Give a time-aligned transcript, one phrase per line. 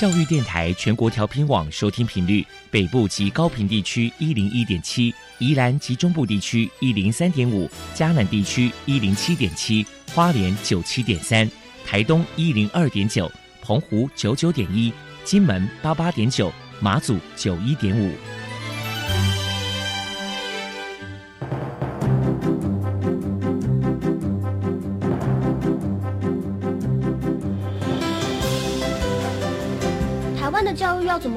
[0.00, 11.46] 教育电台全国调频网收听频率：北部及高频地区一零一点七，宜兰及中部地区一零三点五，嘉南地区一零七点七，花莲九七点三，
[11.84, 14.90] 台东一零二点九，澎湖九九点一，
[15.22, 18.14] 金门八八点九，马祖九一点五。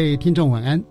[0.00, 0.82] 各位听众晚安，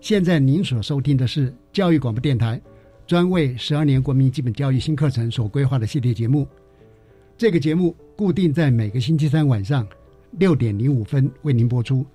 [0.00, 2.62] 现在您所收听的是教育广播电台
[3.04, 6.46] 专为十二年国民基本教育新课程所规划的系列节目。
[7.36, 9.84] 这个节目固定在每个星期三晚上
[10.38, 12.06] 六点零五分为您播出。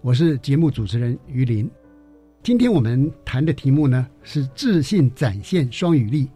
[0.00, 1.70] 我是节目主持人于林。
[2.42, 6.28] 今天我们谈的题目呢是自信展现双语力，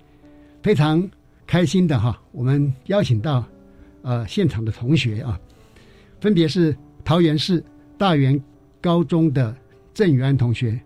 [0.62, 1.10] 非常
[1.44, 3.44] 开心的哈，我们邀请到
[4.02, 5.40] 呃现场的同学啊，
[6.20, 7.60] 分别是桃园市
[7.98, 8.40] 大园。
[8.84, 9.56] 高中的
[9.94, 10.78] 郑宇安同学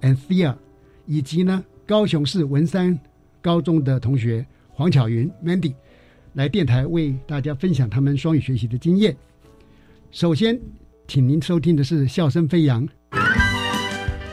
[0.00, 0.56] ，Anthea，
[1.04, 2.98] 以及呢高雄市文山
[3.42, 5.74] 高中的同学黄巧云 Mandy，
[6.32, 9.14] 来电台为大家分享他们双语学习的经验。
[10.10, 10.58] 首先，
[11.06, 12.88] 请您收听的是笑声飞扬。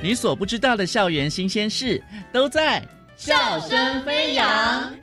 [0.02, 2.81] 你所不知道的校园新鲜事，都在
[3.17, 4.95] 笑声飞扬。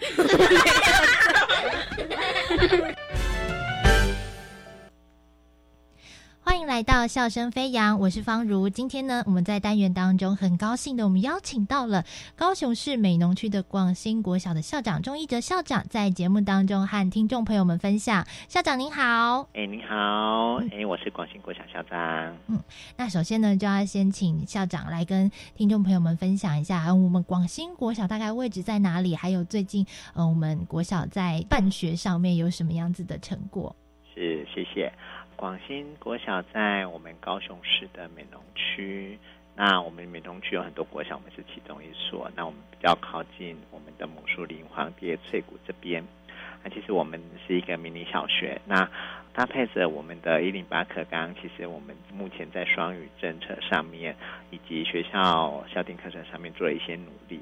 [6.44, 8.68] 欢迎来到笑声飞扬，我是方如。
[8.68, 12.04] 今天呢，我们在单元当中很高兴的，我们邀请到了
[12.34, 18.26] 高雄市美浓区的广兴国小的校长钟一哲校长，在节目当中和听众朋友们分享。
[18.48, 22.36] 校长您好，哎，您好，哎，我是广兴国小校长。
[22.48, 22.58] 嗯，
[22.96, 29.14] 那首先呢，就要先请校长来跟听众朋友们分享一下，我们广兴国小大概位置在哪里？
[29.14, 33.74] 还有最近，呃，我们国小在办学上面有什么样子的成果？
[34.14, 34.92] 是，谢谢。
[35.42, 39.18] 广兴国小在我们高雄市的美浓区，
[39.56, 42.30] 那我们美浓区有很多国小，我们是其中一所。
[42.36, 46.04] 那我们比较靠近我们的母树林、黄蝶、翠谷这边。
[46.62, 48.88] 那其实我们是一个迷你小学，那
[49.34, 54.14] 搭配着我们的一零八课纲，其实我们目前在双语政策上面，
[54.52, 57.40] 以及学校校定课程上面做了一些努力。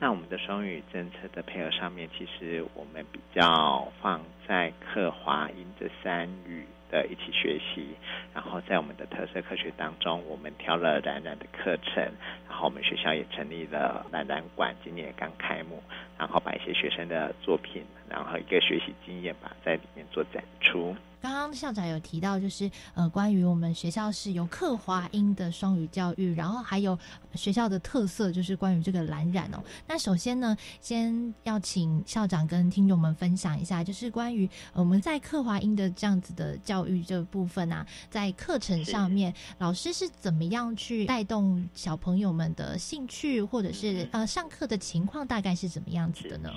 [0.00, 6.64] 那我们的双语政策的配合上面，其实我们比较放在课华英这三语。
[6.92, 7.96] 的一起学习，
[8.34, 12.04] 然后在我们的特色科学当中，我们挑了冉冉的课程，
[12.46, 15.82] 然后我们学校也成立了冉冉馆，今年也刚开幕，
[16.18, 20.94] 然后把一些学生的作品，然后一个学习经验吧，在里面做展出。
[21.22, 26.98] 刚刚校长有提到，就是呃，关于我们学校是有刻华音的双语教育，然后还有
[27.36, 29.62] 学校的特色，就是关于这个蓝染哦。
[29.86, 46.50] 那首先呢，先要请校长跟听众们分享一下，就是关于我们在刻华音的这样子的教育这部分啊，在课程上面，老师是怎么样去带动小朋友们的兴趣，或者是呃上课的情况大概是怎么样子的呢？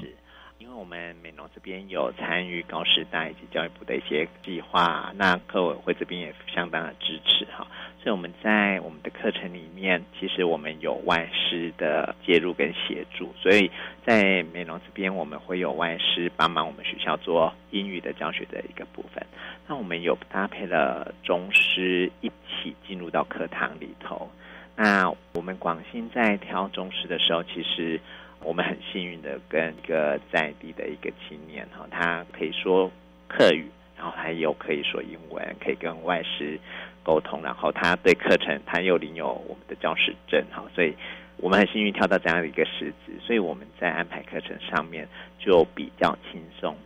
[0.58, 7.68] 因为我们美农这边有参与高师大以及教育部的一些计划，那课委会这边也相当的支持哈，
[8.02, 13.70] 所以我们在我们的课程里面，其实我们有外师的介入跟协助，所以
[14.06, 19.26] 在美农这边我们会有外师帮忙我们学校做英语的教学的一个部分，
[19.68, 24.32] 那我们有搭配了中师一起进入到课堂里头，
[24.78, 28.00] 那我们广兴在挑中师的时候，其实。
[28.46, 32.92] 我们很幸运的跟一个在地的一个青年哈，他可以说
[33.28, 33.66] 客语，
[33.98, 36.60] 然后他又可以说英文，可以跟外师
[37.02, 40.94] 沟通，然后他对课程他又领有我们的教师证哈，所以
[41.38, 45.08] 我们很幸运挑到这样的一个师资，所以我们在安排课程上面
[45.40, 46.78] 就比较轻松。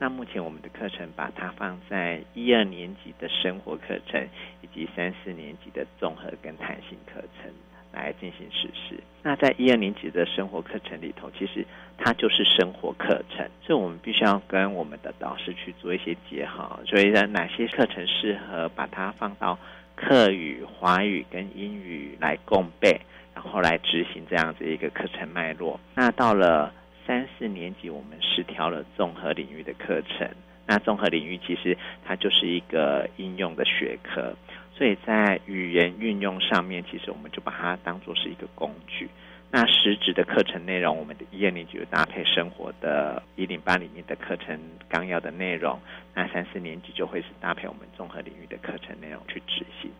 [0.00, 4.28] 那目前我们的课程把它放在一二年级的生活课程，
[4.60, 7.52] 以及三四年级的综合跟弹性课程。
[7.94, 8.98] 来进行实施。
[9.22, 11.64] 那在一二年级的生活课程里头，其实
[11.96, 16.78] 它就是生活课程，所以我们必须要跟我们的导师去做一些结合。
[16.84, 19.58] 所以，哪些课程适合把它放到
[19.96, 23.00] 课语、华语跟英语来共备，
[23.34, 25.80] 然后来执行这样子一个课程脉络。
[25.94, 26.72] 那到了
[27.06, 30.28] 三四年级，我们是调了综合领域的课程。
[30.66, 34.34] 那综合领域其实它就是一个应用的学科，
[34.76, 39.08] 所以在语言运用上面，其实我们就把它当做是一个工具。
[39.50, 45.78] 那实质的课程内容，我们的一二年级就搭配生活的一零八里面的课程纲要的内容，
[46.12, 49.92] 那三四年级就会是搭配我们综合领域的课程内容去执行。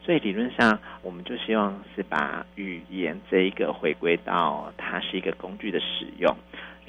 [0.00, 6.32] 所以理论上，我们就希望是把语言这一个回归到它是一个工具的使用。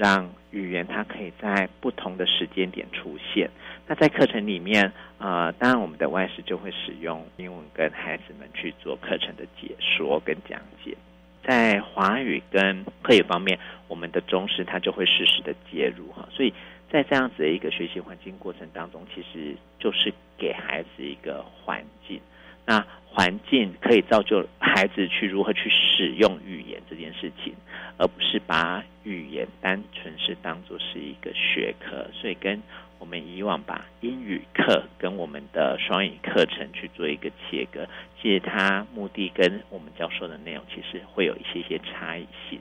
[0.02, 3.52] 让语言它可以在不同的时间点出现。
[3.86, 10.98] 那在课程里面，呃，当然我们的外师就会使用英文跟孩子们去做课程的解说跟讲解。
[11.44, 16.28] 在华语跟课语方面，我们的中师他就会适时的介入哈。
[16.32, 16.52] 所以
[16.92, 22.20] 在这样子的一个学习环境过程当中，其实就是给孩子一个环境。
[22.66, 27.54] 那环境可以造就孩子去如何去使用语言这件事情。
[27.98, 32.60] 而不是把语言单纯是当做是一个学科，所以跟
[32.98, 37.88] 我们以往把英语课跟我们的双语课程去做一个切割，
[38.20, 42.60] 其实它目的跟我们教授的内容其实会有一些些差异性。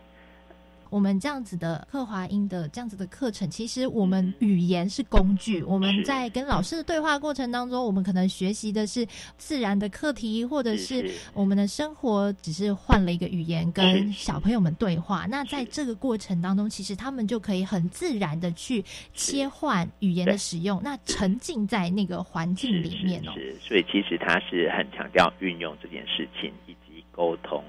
[0.90, 5.62] 我们这样子的刻华音的这样子的课程，其实我们语言是工具。
[5.62, 9.06] 我们在跟老师的对话过程当中，我们可能学习的是
[9.38, 15.26] 自然的课题，或者是我们的生活只是换了一个语言跟小朋友们对话。
[15.30, 18.84] 那在这个过程当中，其实他们就可以很自然的去
[19.14, 23.32] 切换语言的使用，那沉浸在那个环境里面哦。
[23.34, 27.62] 是，所以其实他是很强调运用这件事情以及沟通。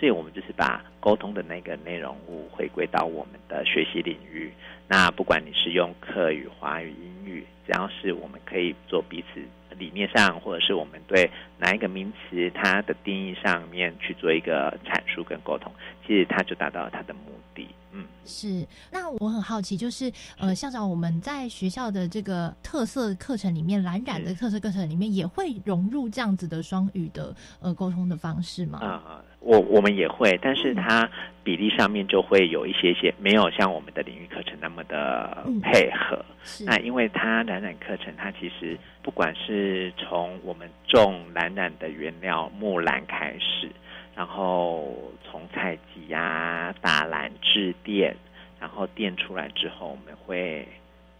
[0.00, 4.50] 所以我们就是把沟通的那个内容物回归到我们的学习领域。
[4.88, 9.42] 那不管你是用课语、华语、英语，只要是我们可以做彼此
[9.78, 15.70] 理念上，或者是我们对哪一个名词它的定义上面去做一个阐述跟沟通，
[16.06, 17.20] 其实它就达到了它的目
[17.54, 17.68] 的。
[17.92, 18.66] 嗯，是。
[18.90, 28.78] 那我很好奇，就是呃，校长，我们在学校的这个特色课程里面，蓝染的特色课程里面，也会融入这样子的双语的呃沟通的方式吗？
[28.80, 29.22] 啊。
[29.40, 31.10] 我我们也会，但是它
[31.42, 36.22] 比例上面就会有一些些没有像我们的领域课程那么的配合。
[36.66, 43.70] 那因为它染染课程，它其实不管是从我们种染染的原料木兰开始，
[44.14, 44.94] 然后
[45.24, 48.14] 从采集啊、打蓝、制电，
[48.60, 50.68] 然后电出来之后，我们会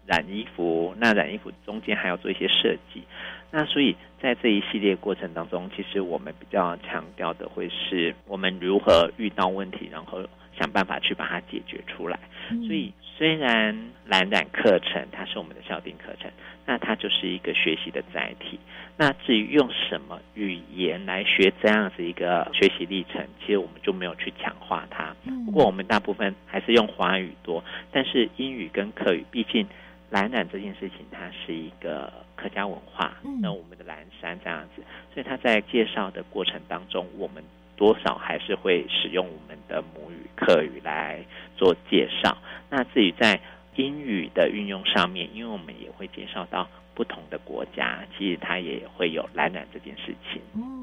[0.05, 0.95] 染衣服。
[0.99, 3.03] 那染衣服中间还要做一些设计。
[3.53, 10.23] 那所以在这一系列过程当中，其实我们比较强调的会是我们如何遇到问题，然后
[10.57, 12.19] 想办法去把它解决出来。
[12.67, 13.77] 所以虽然
[14.07, 16.31] 蓝染课程它是我们的校定课程，
[16.65, 18.59] 那它就是一个学习的载体。
[18.97, 25.17] 那至于用什么语言来学这样子一个学习历程，其实我们就没有去强化它。
[25.45, 29.67] 不过我们大部分还是用华语多，但是英语跟课语，毕竟。
[30.11, 34.83] 蓝染这件事情，它是一个客家文化，那我们的蓝山这样子，
[35.15, 37.43] 所以他在介绍的过程当中，我们
[37.77, 41.25] 多少还是会使用我们的母语客语来
[41.57, 42.37] 做介绍。
[42.69, 43.41] 那至于在
[43.77, 50.41] 英语的运用上面，因为我们也会介绍到不同的国家，其实它也会有蓝染这件事情，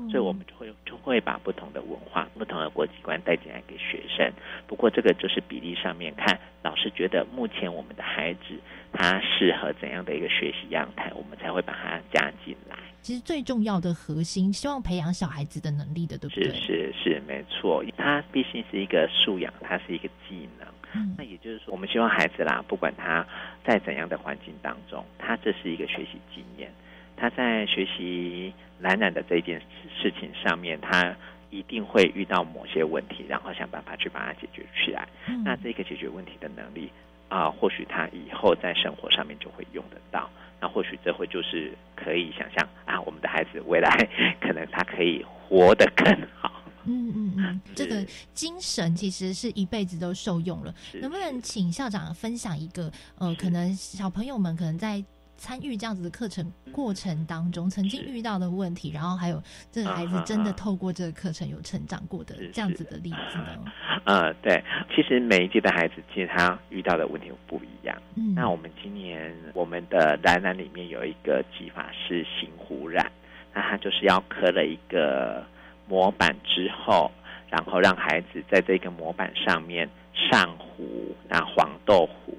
[0.09, 4.31] 所以我们就会就会把不同的文化、不同的国际观带进来给学生。
[4.67, 8.59] 不过这个就是比例上面看，老师觉得目前我们的孩子。
[8.93, 12.75] 他适合怎样的一个学习样态，我们才会把它加进来。
[13.01, 16.45] 其实最重要的核心，希望培养小孩子的能力的，对不对？
[16.45, 17.83] 是是是，没错。
[17.97, 20.46] 它毕竟是一个素养，它是一个技能。
[20.93, 23.25] 嗯，那也就是说，我们希望孩子啦，不管他
[23.63, 26.71] 在怎样的环境当中，他这是一个学习经验。
[27.15, 29.61] 他在学习懒懒的这件
[30.01, 31.15] 事情上面，他
[31.49, 35.07] 一定会遇到某些问题，然后想办法去把它解决起来。
[35.43, 36.91] 那这个解决问题的能力。
[37.29, 40.29] 啊，或许他以后在生活上面就会用得到。
[40.61, 43.89] 那或许这会就是可以想象啊，我们的孩子未来
[44.39, 46.56] 可能他可以活得更好。
[46.87, 48.03] 嗯嗯嗯，这个
[48.33, 50.73] 精神其实是一辈子都受用了。
[51.01, 55.03] 能不能请校长分享一个呃，可能小朋友们可能在。
[55.39, 59.39] 参与这样子的课程过程当中，曾经遇到的问题，然后还有
[59.71, 63.71] 这个孩子真的透过这个课程有成长过的这样子的例子呢？
[64.05, 64.63] 呃，对，
[64.95, 67.95] 其实每一届的孩子其实他遇到的问题不一样。
[68.15, 73.05] 嗯，那我们今年我们的蓝蓝里面有一个技法是行湖染，
[73.53, 75.45] 那他就是要刻了一个
[75.87, 77.11] 模板之后，
[77.49, 82.35] 然后让孩子在这个模板上面上糊，那黄豆糊。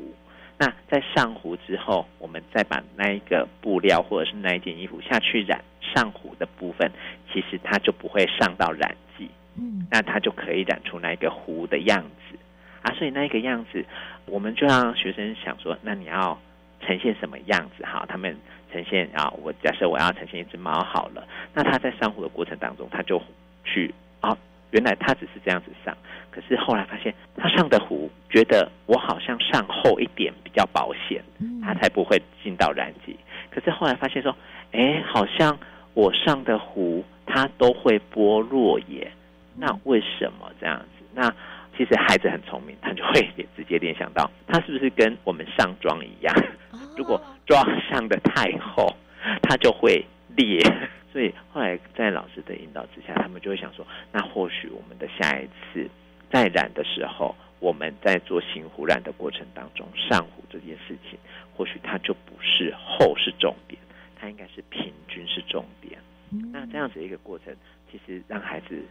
[0.60, 6.90] 那在上糊之后，我们再把那一个布料或者是那一件衣服下去染上糊的部分，
[7.32, 12.36] 其实它就不会上到染剂，嗯，那它就可以染出那个糊的样子
[12.82, 12.92] 啊。
[12.94, 13.84] 所以那个样子，
[14.26, 16.36] 我们就让学生想说，那你要
[16.80, 17.84] 呈现什么样子？
[17.84, 18.36] 哈，他们
[18.72, 23.20] 呈现啊，我假设我要呈现一只猫好了，那他在上糊的过程当中，他就
[23.64, 24.36] 去啊，
[24.70, 25.96] 原来他只是这样子上，
[26.30, 31.22] 可是后来发现他上的壶，觉得我好像上厚一点比较保险，
[31.62, 33.16] 他才不会进到染剂。
[33.50, 34.34] 可是后来发现说，
[34.72, 35.58] 哎，好像
[35.94, 39.10] 我上的壶它都会剥落耶，
[39.56, 41.04] 那为什么这样子？
[41.14, 41.30] 那
[41.76, 43.22] 其实孩子很聪明，他就会
[43.56, 46.34] 直接联想到，他是不是跟我们上妆一样？
[46.98, 48.92] 如果妆上的太厚，
[49.42, 50.04] 它就会
[50.36, 50.60] 裂。
[51.10, 55.88] 所以后来在老师的引导之下，他们就会想说，那或许我们的下一次
[56.30, 61.18] 再染的时候，我们在做新糊染的过程当中，上糊这件事情，
[61.56, 63.80] 或许它就不是厚是重点，
[64.20, 65.98] 它应该是平均是重点。
[66.52, 67.56] 那这样子一个过程，
[67.90, 68.84] 其实让孩子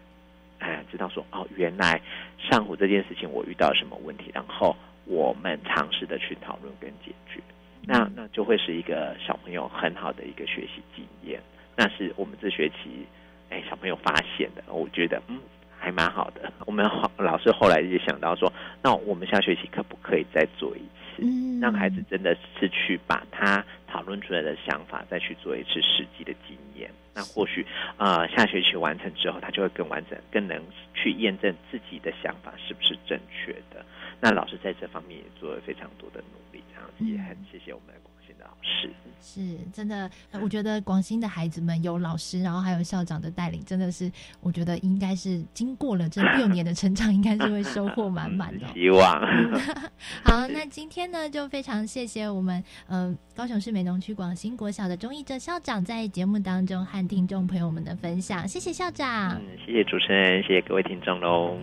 [0.57, 2.01] 哎知道说，哦，原来
[2.49, 7.39] 上糊这件事情我遇到什么问题，然后我们尝试的去讨论跟解决，
[7.87, 11.41] 那那就会是一个小朋友很好的一个学习经验。
[11.75, 13.07] 那是我们这学期
[13.49, 15.39] 哎小朋友发现的，我觉得嗯
[15.79, 16.51] 还蛮好的。
[16.67, 16.85] 我们
[17.17, 18.51] 老师后来也想到说，
[18.83, 26.91] 那我们下学期可不可以再做一次，嗯让孩子真的是去把他讨论出来的想法再去做一次实际的经验。
[27.15, 27.65] 那或许
[27.97, 30.61] 呃下学期完成之后，他就会更完整，更能
[30.93, 33.85] 去验证自己的想法是不是正确的。
[34.19, 38.91] 那老师在这方面也做了非常多的努力，这样子也很谢谢我们的广新的老师。
[39.19, 40.09] 是真的，
[40.41, 48.67] 我觉得广新的孩子们有老师，然后还有校长的带领，真的是我觉得应该是经过了这六年的成长，应该是会收获满 满的。
[48.73, 49.01] 希望。
[50.23, 59.33] 好，那今天呢，就非常谢谢我们呃高雄市美浓区广新国小的钟义哲校长在节目当中和听众朋友们的分享，谢谢校长。
[59.33, 61.57] 嗯，谢谢主持人，谢谢各位听众喽。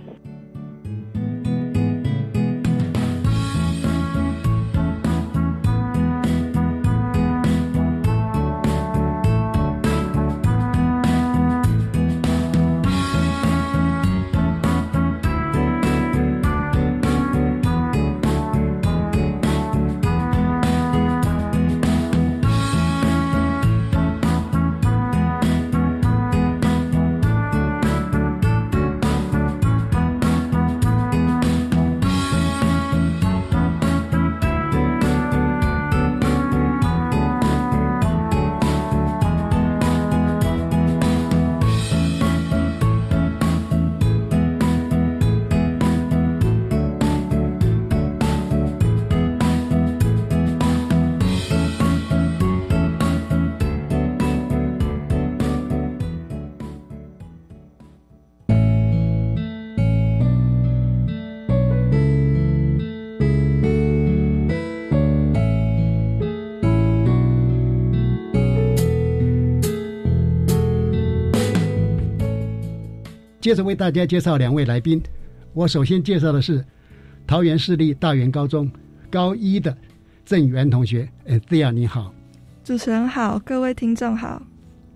[73.44, 74.98] 接着为大家介绍两位来宾。
[75.52, 76.64] 我首先介绍的是
[77.26, 78.70] 桃园市立大园高中
[79.10, 79.76] 高一的
[80.24, 81.06] 郑源同学。
[81.26, 82.10] 哎，这样你好，
[82.64, 84.42] 主持人好，各位听众好。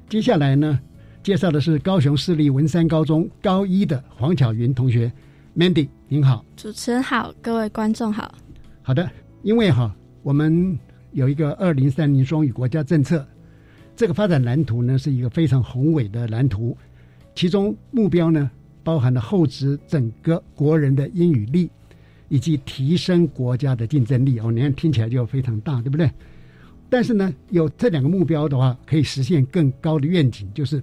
[0.08, 0.80] 接下来呢，
[1.22, 5.12] 介绍的是高雄市立文山高中高一的黄巧云同学。
[5.54, 8.34] Mandy，您好，主持人好，各位观众好。
[8.80, 9.06] 好的，
[9.42, 10.78] 因为哈，我们
[11.12, 13.26] 有一个二零三零双语国家政策，
[13.94, 16.74] 这个发展蓝图呢是一个非常宏伟的蓝图。
[17.38, 18.50] 其中目标呢，
[18.82, 21.70] 包含了厚植整个国人的英语力，
[22.28, 24.40] 以及提升国家的竞争力。
[24.40, 26.10] 哦，你看听起来就非常大，对不对？
[26.90, 30.82] 但是呢，有这两个目标的话，可以实现更高的愿景，就是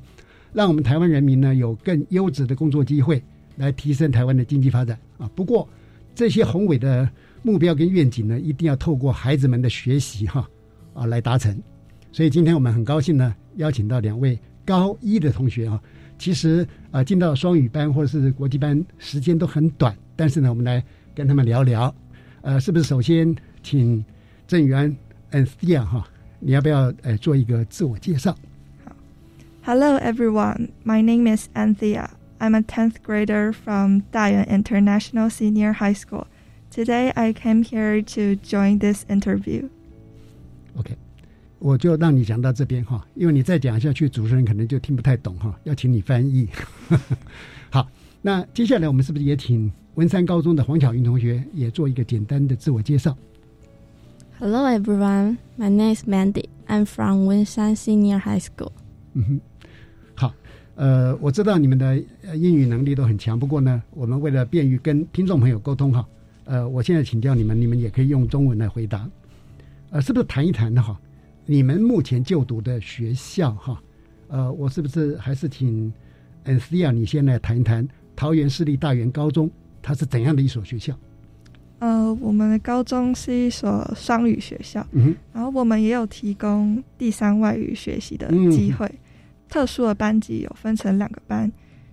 [0.54, 3.22] 让我们台湾人民呢有更优质的工作机会，
[3.58, 5.30] 来提升台湾的经济发展啊。
[5.36, 5.68] 不过，
[6.16, 7.10] 这些宏伟的
[7.44, 10.50] 目标跟愿景呢，一定要透过孩子们的学习哈
[10.94, 11.62] 啊来达成。
[12.14, 15.84] 所以今天我们很高兴呢，邀请到两位高一的同学啊。
[16.18, 21.94] 其实啊，进到双语班或者是国际班时间都很短，但是呢，我们来跟他们聊聊。
[22.42, 24.04] 呃，是不是首先请
[24.48, 24.96] 郑源
[25.32, 26.08] Anthea 哈，
[26.40, 28.36] 你要不要呃做一个自我介绍？
[28.84, 28.96] 好
[29.64, 32.10] ，Hello everyone, my name is Anthea.
[32.38, 36.28] I'm a tenth grader from Dayuan International Senior High School.
[36.70, 39.70] Today I came here to join this interview.
[40.78, 40.96] OK.
[41.66, 46.48] 我就让你讲到这边哈，因为你再讲下去，主持人可能就听不太懂哈，要请你翻译。
[47.72, 47.90] 好，
[48.22, 53.18] 那接下来我们是不是也请文山高中的黄巧云同学也做一个简单的自我介绍
[54.38, 56.46] ？Hello everyone, my name is Mandy.
[56.68, 58.72] I'm from Wenshan Senior High School.
[59.14, 59.40] 嗯哼，
[60.14, 60.34] 好，
[60.76, 61.98] 呃，我知道你们的
[62.36, 66.08] 英语能力都很强，不过呢，我们为了便于跟听众朋友沟通哈，
[66.44, 69.10] 呃，我现在请教你们，你们也可以用中文来回答。
[69.90, 70.96] 呃，是不是谈一谈的哈？
[71.46, 73.82] 你们目前就读的学校哈？
[74.30, 75.94] 呃，我是不是还是请
[76.46, 79.50] a n t h i a 你先来谈一谈桃园市立大园高中，
[79.82, 80.98] 它是怎样的一所学校？
[81.80, 88.90] 呃，我们的高中是一所双语学校，嗯，然后我们也有提供第三外语学习的机会。
[89.48, 91.52] 特殊的班级有分成两个班，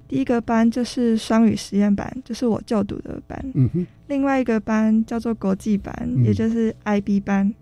[0.08, 3.86] 第一个班就是双语实验班，就是我就读的班，嗯哼。
[4.06, 5.94] 另外一个班叫做国际班，
[6.24, 7.52] 也就是 IB 班。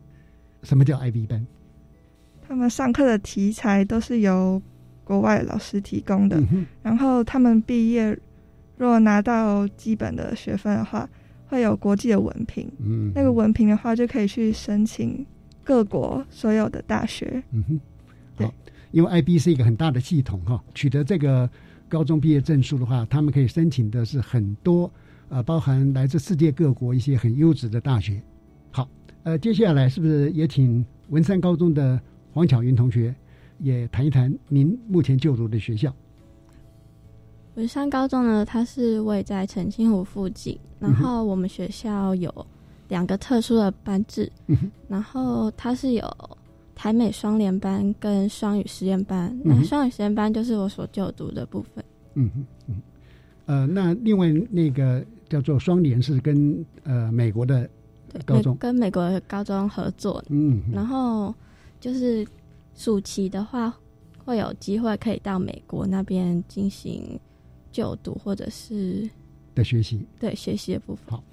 [0.62, 1.44] 什么叫 IB 班？
[2.50, 4.60] 他们上课的题材都是由
[5.04, 6.42] 国外老师提供的，
[6.82, 8.18] 然后他们毕业
[8.76, 11.08] 若拿到基本的学分的话，
[11.46, 12.68] 会有国际的文凭。
[12.80, 15.24] 嗯，那个文凭的话，就可以去申请
[15.62, 17.40] 各国所有的大学。
[17.52, 17.80] 嗯哼，
[18.44, 18.52] 好，
[18.90, 21.48] 因为 IB 是一个很大的系统哈，取得这个
[21.88, 24.92] 高中毕业证书的话，他们可以申请的是很多
[25.28, 28.20] 呃，包含来自世界各国一些很优质的大学。
[28.72, 28.88] 好，
[29.22, 32.00] 呃，接下来是不是也请文山高中的？
[32.32, 33.14] 黄巧云同学
[33.58, 35.92] 也谈一谈您目前就读的学校。
[37.54, 42.32] 我上高中呢，它是位在澄清湖附近，然后我们学校有
[42.88, 44.30] 两个特殊的班制，
[44.88, 46.08] 然后它是有
[46.74, 51.84] 台美双联班跟双语实验班，那双语实验班就是我所就读的部分。
[52.14, 52.82] 嗯嗯嗯，
[53.46, 57.68] 呃，那另外那个叫做双联是跟呃美国的
[58.24, 61.34] 高中，跟美国的高中合作，嗯，然后。
[61.80, 62.26] 就是
[62.74, 63.74] 暑期的话，
[64.24, 67.18] 会有机会可以到美国那边进行
[67.72, 69.08] 就读或者是
[69.54, 70.06] 的学习。
[70.18, 71.06] 对学习的部分。
[71.08, 71.24] 好，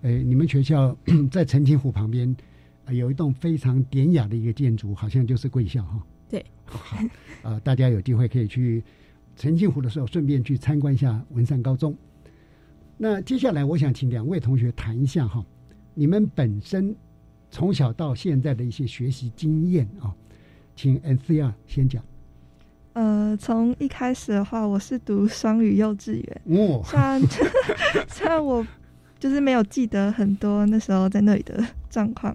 [0.00, 0.96] 诶，你们学校
[1.30, 2.34] 在澄清湖旁边
[2.88, 6.02] 有一栋非常典雅的一个建筑，好像就是贵校哈。
[6.28, 6.44] 对。
[6.64, 6.96] 好，
[7.42, 8.82] 呃，大家有机会可以去
[9.36, 11.94] 澄清湖的时候，顺便去参观一下文山高中。
[12.96, 15.44] 那接下来，我想请两位同学谈一下哈，
[15.92, 16.96] 你们本身。
[17.52, 20.10] 从小到现在的一些学习经验啊，
[20.74, 22.02] 请 N C R 先讲。
[22.94, 26.42] 呃，从一开始的话，我是读双语幼稚园。
[26.46, 27.20] 哦，虽然
[28.08, 28.66] 虽然我
[29.18, 32.34] 就是没有记得很多那时候在那里的状况，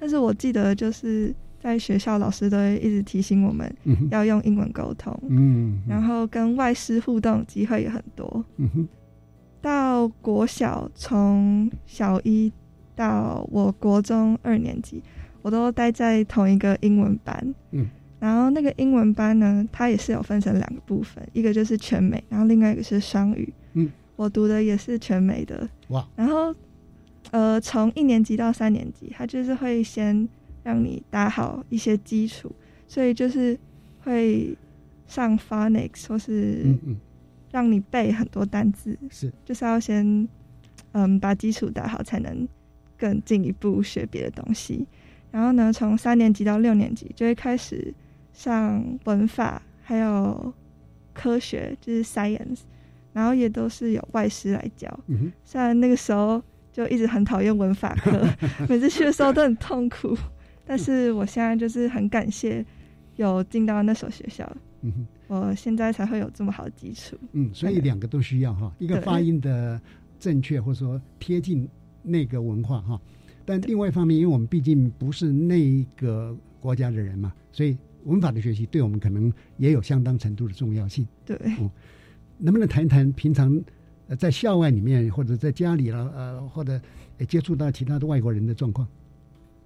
[0.00, 3.70] 但是我记得就是在学校老师都会一直提醒我们
[4.10, 5.14] 要用英文沟通。
[5.28, 8.44] 嗯，然后跟外师互动机会也很多。
[8.56, 8.88] 嗯哼，
[9.60, 12.50] 到国小从小一。
[12.94, 15.02] 到我国中二年级，
[15.42, 17.54] 我都待在同一个英文班。
[17.72, 17.86] 嗯，
[18.20, 23.52] 然后那个英文班呢，它也是有分成两个部分，一个就是全美，然后另外一个是双语。
[23.74, 25.68] 嗯，我读的也是全美的。
[25.88, 26.06] 哇！
[26.16, 26.54] 然后，
[27.32, 30.28] 呃，从一年级到三年级，它就是会先
[30.62, 32.50] 让你打好一些基础，
[32.86, 33.58] 所以就是
[34.02, 34.56] 会
[35.06, 36.96] 上 phonics 或是嗯嗯，
[37.50, 38.96] 让你背很多单字。
[39.10, 40.28] 是，就是要先
[40.92, 42.48] 嗯把基础打好才能。
[43.04, 44.86] 更进一步学别的东西，
[45.30, 47.92] 然后呢，从三年级到六年级就会开始
[48.32, 50.50] 上文法，还有
[51.12, 52.60] 科学，就是 science，
[53.12, 54.88] 然后也都是有外师来教。
[55.08, 58.26] 嗯虽然那个时候就一直很讨厌文法课，
[58.70, 60.16] 每次去的时候都很痛苦，
[60.64, 62.64] 但是我现在就是很感谢
[63.16, 67.18] 有进到那所学校，嗯哼，我现在才会有这么好的基础。
[67.32, 69.78] 嗯，所以两个都需要哈，一个发音的
[70.18, 71.68] 正确，或者说贴近。
[72.04, 73.00] 那个文化哈，
[73.44, 81.08] 但另外一方面，因为我们毕竟不是那个国家的人嘛，所以文法的学习对我们可能也有相当程度的重要性。
[81.24, 81.70] 对，嗯，
[82.38, 83.58] 能不能谈一谈平常
[84.18, 86.78] 在校外里面，或者在家里了，呃，或者
[87.26, 88.86] 接触到其他的外国人的状况？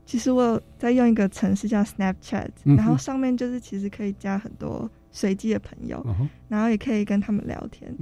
[0.06, 6.04] 其实我在用一个程式叫 Snapchat，然后上面就是其实可以加很多随机的朋友，
[6.48, 7.94] 然后也可以跟他们聊天。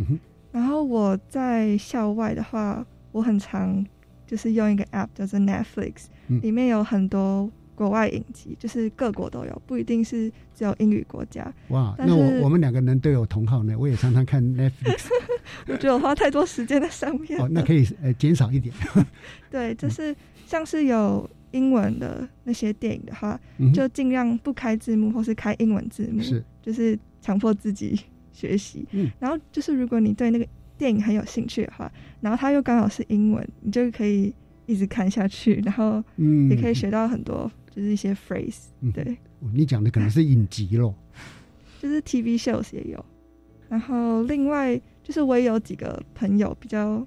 [0.53, 3.85] 然后我在校外的话，我很常。
[4.27, 6.07] 就是用一个 app 叫做 Netflix，
[6.43, 11.53] 里面有很多国外影集，就是各国都有，不一定是只有英语国家。
[11.69, 15.07] 哇，那我我们两个人都有同号呢，我也常常看 Netflix。
[15.69, 17.41] 我觉得我花太多时间在上面。
[17.41, 18.75] 哦，那可以呃减少一点。
[19.51, 23.39] 对，就是像是有英文的那些电影的话，
[23.73, 28.01] 就尽量不开字幕或是开英文字幕，是，就是强迫自己
[28.33, 28.85] 学习。
[28.91, 30.47] 嗯，然后就是如果你对那个。
[30.79, 34.35] 电影很有兴趣的话，然后它又刚好是英文，你就可以
[34.67, 36.03] 一直看下去， 然后
[36.51, 38.67] 也可以学到很多，就是一些 phrase。
[38.93, 39.17] 对，
[39.55, 40.95] 你讲的可能是影集咯，
[41.81, 43.05] 就是 TV shows 也有。
[43.69, 47.07] 然后另外就是我也有几个朋友比较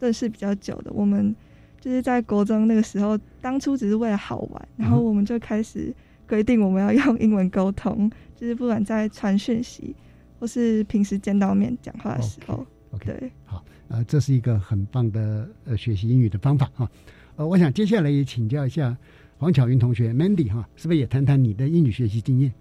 [0.00, 1.34] 认识比较久的，我们
[1.80, 5.94] 就是在国中那个时候，当初只是为了好玩，然后我们就开始
[6.26, 9.94] 规定我们要用英文沟通，就是不管在传讯息。
[10.40, 12.64] 或是平时见到面讲话的时候。
[12.92, 16.90] OK，对，好，呃，这是一个很棒的呃学习英语的方法哈。
[17.36, 18.96] 呃，我想接下来也请教一下
[19.36, 22.52] 黄巧云同学 Mandy 哈，是不是也谈谈你的英语学习经验？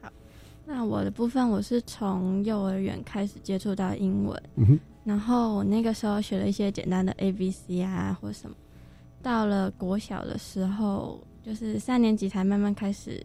[0.00, 0.10] 好，
[0.64, 8.56] 那我的部分我是从幼儿园开始接触到英文，嗯哼，然后我那个时候学了一些简单的 A B C 啊或什么，
[9.22, 13.22] 到了国小的时候，就是三年级才慢慢开始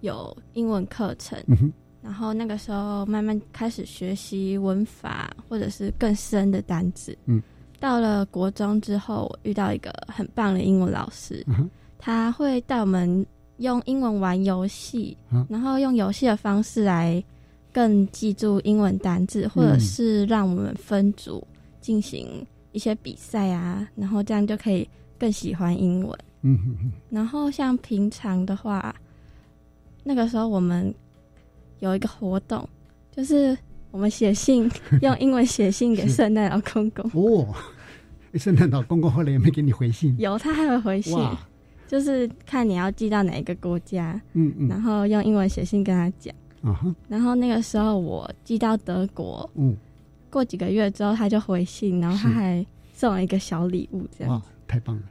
[0.00, 1.38] 有英文课程。
[1.48, 1.72] 嗯哼。
[2.04, 7.16] 然后那个时候慢慢开始学习文法，或者是更深的单词。
[7.24, 7.42] 嗯，
[7.80, 13.24] 到了国中之后，我遇到一个很棒的英文老师，嗯、他会带我们
[13.56, 15.16] 用英文玩游戏，
[15.48, 17.24] 然后用游戏的方式来
[17.72, 21.42] 更记住英文单字，或者是让我们分组
[21.80, 24.86] 进行一些比赛啊，然后这样就可以
[25.18, 26.18] 更喜欢英文。
[26.42, 26.92] 嗯哼哼。
[27.08, 28.94] 然后像平常的话，
[30.02, 30.94] 那个时候我们。
[31.84, 32.66] 有一个活动，
[33.12, 33.56] 就是
[33.90, 34.70] 我们写信，
[35.02, 37.04] 用英文写信给圣诞老公公。
[37.12, 37.54] 哦，
[38.34, 40.16] 圣诞老公公后来有没有给你回信？
[40.18, 41.16] 有，他还会回信，
[41.86, 46.34] 就是看你要寄到哪一个国家，嗯嗯，然后用英文写信跟他讲。
[46.62, 46.94] 啊哈。
[47.08, 49.76] 然后那个时候我寄到德国，嗯，
[50.30, 54.32] 过几个月之后他就回信，然后他还送了一个小礼物，这样。
[54.32, 55.02] 哇，太棒了！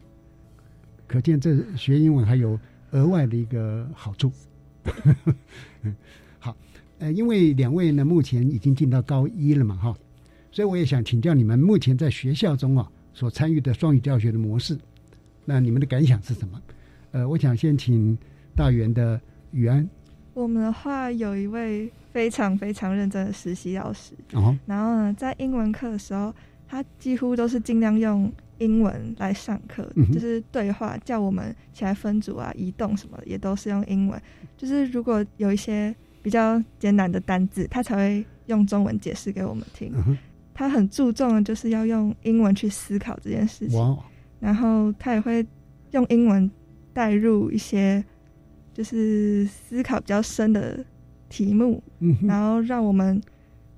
[1.08, 2.60] 可见这学英文还有
[2.92, 4.32] 额外的一个好处。
[7.04, 9.94] 呃，因为两位呢目前已经进到高一了嘛，哈，
[10.54, 14.80] 所以我也想请教你们，目前在学校中啊所参与的双语教学的模式，
[15.44, 16.62] 那你们的感想是什么？
[17.12, 18.18] 呃，我想先请
[18.56, 19.20] 大园的
[19.52, 19.86] 宇安。
[20.34, 26.34] 我们的话有一位非常非常认真的实习老师，哦，然后呢，在英文课的时候，
[26.70, 34.18] 他几乎都是尽量用英文来上课，就是对话，叫我们起来分组啊、移动什么的，也都是用英文。
[34.56, 35.94] 就是如果有一些。
[36.24, 39.94] 比较艰难的单字，他才会用中文解释给我们听。
[40.56, 43.98] 他很注重的就是要用英文去思考这件事情，
[44.40, 45.46] 然后他也会
[45.92, 46.50] 用英文
[46.94, 48.04] 带入一些
[48.74, 50.84] 就是思考比较深的
[51.28, 51.84] 题目，
[52.28, 53.22] 然后让我们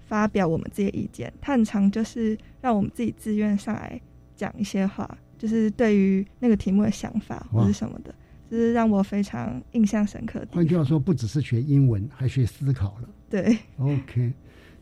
[0.08, 1.34] 发表我们自己的意见。
[1.42, 4.00] 他很常就是让我们自己自愿上来
[4.36, 8.14] 讲一些话，就是对于那个题目的想法或者什么的。
[8.56, 10.48] 这是让我非常印象深刻的。
[10.52, 13.10] 换句话说，不只是学英文，还学思考了。
[13.30, 14.32] 对，OK，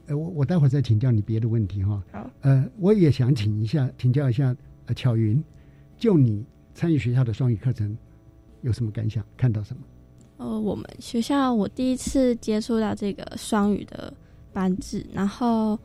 [0.06, 2.04] 呃，我我待会儿再请教你别的问题哈。
[2.12, 4.56] 好，呃，我也想请一下，请教一下，
[4.86, 5.44] 呃，巧云，
[5.98, 7.98] 就你参与学校的双语课程，
[8.62, 9.26] 有什么感想？
[9.36, 9.82] 看到什么？
[10.38, 14.14] 呃，我们学校我第一次接触到这个双语的
[14.54, 15.80] 班制，然后。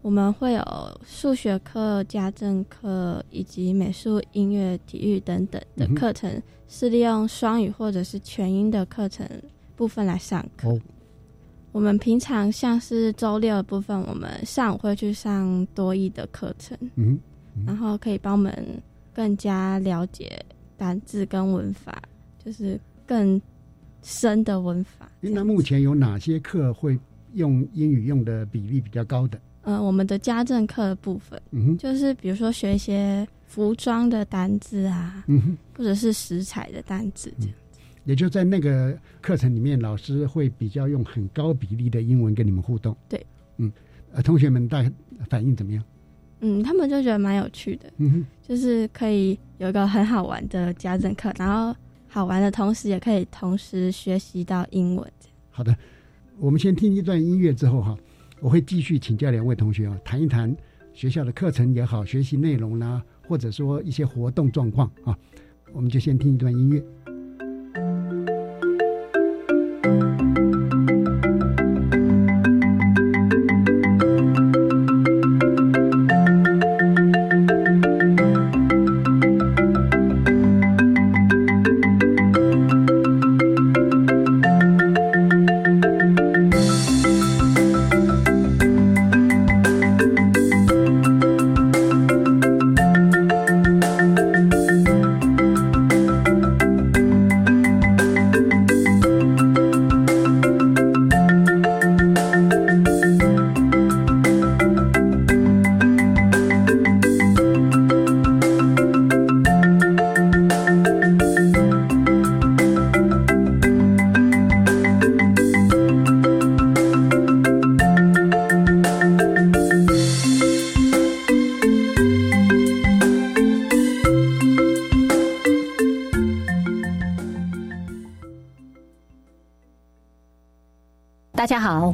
[0.00, 0.62] 我们会有
[1.04, 9.28] 数学课、家政课以及美术、音乐、体育等等的课程，是利用双语或者是全英的课程
[9.74, 10.78] 部分来上课。
[11.72, 17.18] 我们平常像是周六的部分，我们上午会去上多义的课程，嗯，
[17.66, 18.82] 然后可以帮我们
[19.12, 20.40] 更加了解
[20.76, 22.00] 单字跟文法，
[22.42, 23.40] 就是更
[24.02, 25.10] 深的文法。
[25.20, 26.98] 那目前有哪些课会
[27.34, 29.38] 用英语用的比例比较高的？
[29.68, 37.54] 嗯，我们的家政课的部分，嗯就是比如说学一些服装的单字啊，嗯哼，或者是食材的单字这样。
[38.04, 42.96] 也就在那个课程里面，老师会比较用很高比例的英文跟你们互动。
[43.10, 43.26] 对，
[43.58, 43.70] 嗯，
[44.14, 44.82] 呃，同学们大
[45.28, 45.84] 反应怎么样？
[46.40, 51.78] 嗯，他们就觉得蛮有趣的，嗯哼，就是可以有一个很好玩的家政课，然后
[52.08, 55.12] 好玩的同时，也可以同时学习到英文。
[55.50, 55.76] 好的，
[56.38, 57.94] 我们先听一段音乐之后哈。
[58.40, 60.54] 我会继续请教两位同学啊，谈一谈
[60.92, 65.18] 学校的课程也好，学习内容啦，或者说一些活动状况啊，
[65.72, 66.82] 我们就先听一段音乐。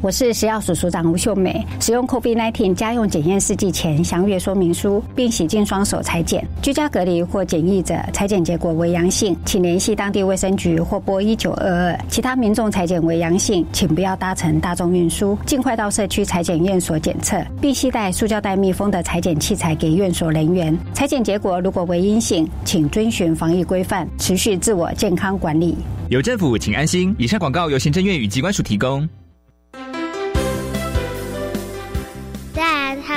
[0.03, 1.67] 我是食药署署长吴秀美。
[1.81, 6.47] 使用 COVID-19 家用检验试剂前详阅说明书，并洗净双手裁剪。
[6.63, 12.01] 居家隔离或检疫者，裁剪结果为阳性，请联系当地卫生局或拨一九二二。
[12.09, 20.77] 其他民众裁剪为阳性，请不要搭乘大众运输，尽快到社区裁剪院所检测，并携带塑胶袋密封的裁剪器材给院所人员。
[20.93, 25.77] 裁剪结果如果为阴性，请遵循防疫规范，持续自我健康管理。
[26.09, 27.15] 有政府，请安心。
[27.19, 29.09] 以上广告由行政院与机关署提供。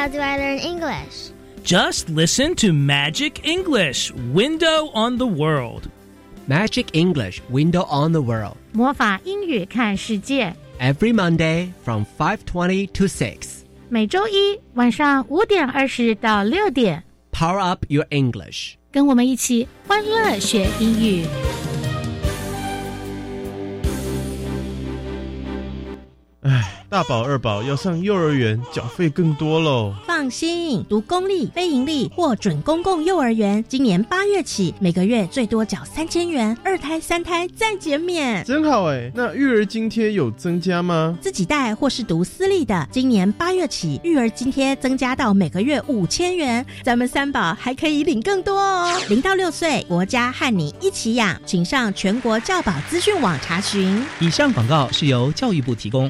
[0.06, 1.30] how do I learn English?
[1.64, 5.88] Just listen to Magic English Window on the World.
[6.48, 8.56] Magic English Window on the World.
[8.72, 10.54] 魔法英语看世界。
[10.80, 13.62] Every Monday from 5:20 to 6.
[13.88, 18.74] 每周一晚上五点二十到六点， Power up your English.
[18.90, 21.24] 跟我们一起欢乐学英语。
[26.89, 29.93] 大宝、二宝要上幼儿园，缴费更多喽。
[30.05, 38.41] 放心，读公立、非盈利或准公共幼儿园，今年八月起，每个月最多缴三千元，二胎、三胎再减免。
[38.45, 39.11] 真好哎！
[39.13, 41.17] 那育儿津贴有增加吗？
[41.19, 48.97] 自己带或是读私立的，今年八月起，育儿津贴增加到每个月五千元，咱们三宝还可以领更多哦。
[49.09, 54.01] 零到六岁，国家和你一起养，请上全国教保资讯网查询。
[54.21, 56.09] 以上广告是由教育部提供。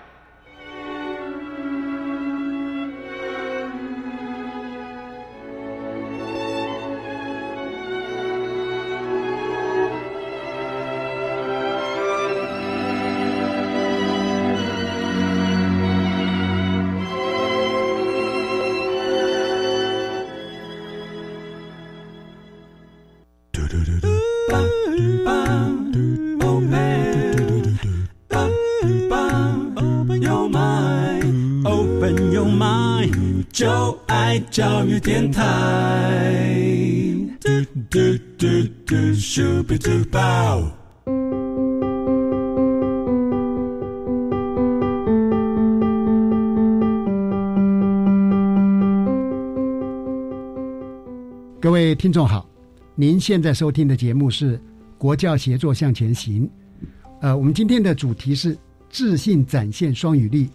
[33.51, 33.67] 就
[34.07, 35.43] 爱教育电台。
[37.41, 37.49] 嘟
[37.89, 37.99] 嘟
[38.37, 38.47] 嘟
[38.85, 40.61] 嘟咻比嘟爆。
[51.59, 52.49] 各位听众好，
[52.95, 54.57] 您现在收听的节目是
[54.97, 56.47] 《国教协作向前行》。
[57.19, 58.57] 呃，我们今天的主题是
[58.89, 60.49] 自信展现双语力。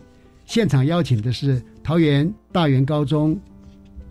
[0.47, 3.39] 现场邀请的是桃园大园高中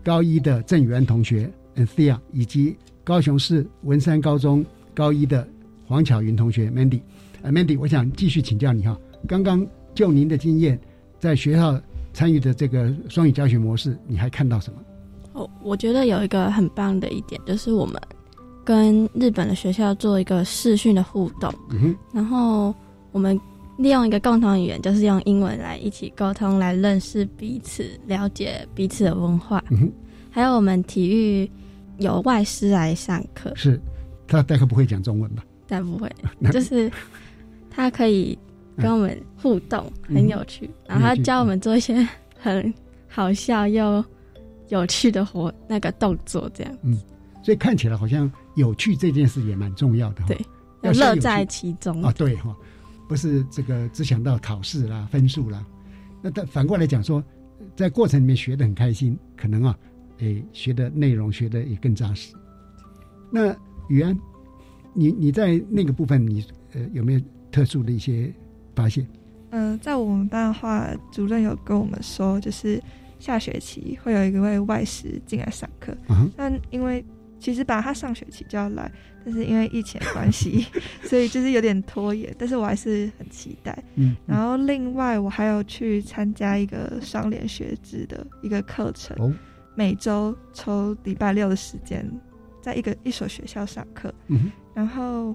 [0.04, 5.48] 高一的郑宇安同学 Anthea，以及高雄市文山高中高一的
[5.86, 7.00] 黄巧云同学 Mandy。
[7.42, 8.96] 呃，Mandy，我想继续请教你哈，
[9.26, 10.78] 刚刚就您的经验，
[11.18, 11.80] 在学校
[12.12, 14.78] 参与的这个双语教学模式，你还看到什么？
[15.32, 18.00] 哦，我觉得有一个很棒的一点，就是我们
[18.64, 22.74] 跟日本的学校做一个视讯的互动，嗯哼，然后
[23.12, 23.38] 我们
[23.78, 29.62] 利用一个共同语言，就是用英文来一起沟通，来认识彼此，了解彼此的文化。
[29.70, 29.92] 嗯，
[30.30, 31.50] 还有我们体育
[31.98, 33.80] 有外师来上课，是
[34.26, 35.44] 他大概不会讲中文吧？
[35.66, 36.10] 但不会，
[36.52, 36.90] 就是
[37.70, 38.38] 他可以
[38.76, 42.06] 跟我们互动，很有趣，然后他教我们做一些
[42.38, 42.72] 很
[43.08, 44.04] 好笑又
[44.68, 46.78] 有趣的活那个动作，这样。
[46.82, 46.98] 嗯，
[47.42, 50.28] 所以看起来好像有趣这件事也蛮重要的哈。
[50.28, 50.40] 对，
[50.82, 52.12] 要乐在其中啊。
[52.16, 52.56] 对哈，
[53.08, 55.64] 不是这个只想到考试啦、分数啦。
[56.22, 57.22] 那但反过来讲说，
[57.76, 59.78] 在过程里面学的很开心，可能啊，
[60.18, 62.34] 诶，学的内容学的也更扎实。
[63.30, 63.54] 那
[63.88, 64.18] 宇安，
[64.94, 68.32] 你你在那个部分，你呃有没有特殊的一些
[68.74, 69.06] 发现？
[69.50, 72.82] 嗯、呃，在我们班的话，主任有跟我们说，就是
[73.18, 75.96] 下学期会有一位外师进来上课。
[76.08, 77.04] 嗯、但因为
[77.38, 78.90] 其实本来他上学期就要来，
[79.24, 80.66] 但是因为疫情的关系，
[81.04, 82.34] 所以就是有点拖延。
[82.38, 83.76] 但是我还是很期待。
[83.94, 84.16] 嗯。
[84.26, 89.32] 然后另外，我还有去参加一个双联学制的一个课程，哦、
[89.74, 92.10] 每周抽礼拜六的时间，
[92.62, 94.12] 在一个一所学校上课。
[94.28, 94.50] 嗯。
[94.74, 95.34] 然后，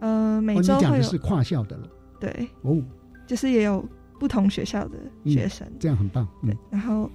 [0.00, 1.88] 呃，每周会有、哦、讲的是跨校的了。
[2.18, 2.48] 对。
[2.62, 2.82] 哦。
[3.26, 6.26] 就是也有不同学校的学生，嗯、这样很棒。
[6.42, 7.08] 对，然后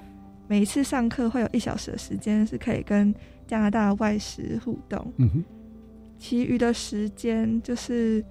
[0.48, 3.13] 每一次上课会有一小时的时间是可以跟
[3.47, 5.43] 加拿大的外食互动，嗯哼，
[6.17, 8.23] 其余的时间就是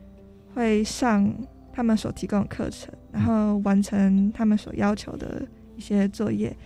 [0.55, 1.33] 会上
[1.73, 5.47] 他们所提供的课程，然后完成他们所要求的
[5.77, 6.57] 一些作业。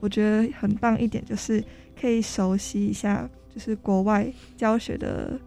[0.00, 1.62] 我觉得很棒一点就是
[2.00, 5.38] 可以熟悉一下，就是国外教学的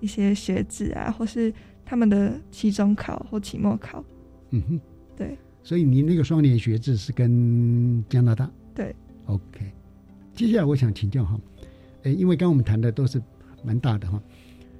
[0.00, 1.52] 一些学制啊，或是
[1.84, 4.04] 他们的期中考或期末考。
[4.50, 4.80] 嗯哼，
[5.16, 9.72] 对，所以你那个双联学制是跟加拿大对，OK。
[10.34, 11.40] 接下来我想请教哈，
[12.06, 13.20] 诶，因为刚刚我们谈的都是
[13.64, 14.22] 蛮大的哈，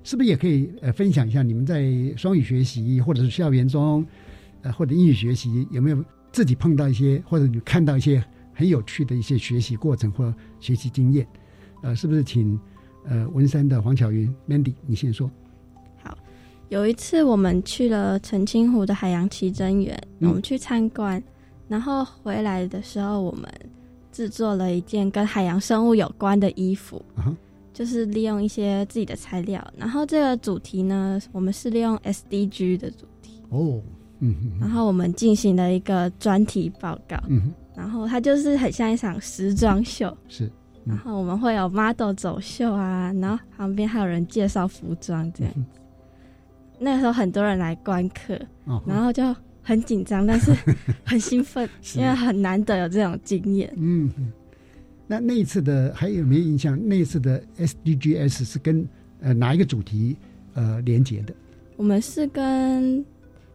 [0.05, 4.07] 是不是也可以呃分享一下你们在双语学习或者是校园中，
[4.63, 11.27] 呃或者英语学习有没有自己碰到一些或者你看到一些很有趣的一些学习过程或学习经验？
[11.83, 12.59] 呃，是不是请
[13.05, 15.29] 呃文山的黄巧云 Mandy 你先说？
[16.03, 16.17] 好
[16.69, 21.21] 有一次我们去了澄清湖的海洋奇珍园，嗯我们去参观，
[21.67, 23.51] 然后回来的时候，我们
[24.17, 27.37] 制作了一件跟海洋生物有关的衣服，啊
[27.75, 29.63] 就是利用一些自己的材料。
[29.77, 33.83] 然后这个主题呢，我们是利用 SDG 的主题，哦，
[34.21, 40.51] 嗯嗯然后我们进行了一个专题报告，嗯哼，然后它就是很像一场时装秀，是，
[40.87, 45.53] 然后我们会有 model 走秀啊，然后旁边还有人介绍服装这样。
[46.79, 49.23] 那个时候很多人来观课，哦然后就
[49.67, 50.55] 很紧张，但是
[51.05, 53.69] 很兴奋，是因为很难得有这种经验。
[53.77, 54.33] 嗯，嗯
[55.09, 56.79] 那那一次的还有没有印象？
[56.89, 58.87] 那一次的 SDGs 是跟
[59.21, 60.17] 呃哪一个主题
[60.55, 61.35] 呃连接的？
[61.77, 63.05] 我们是跟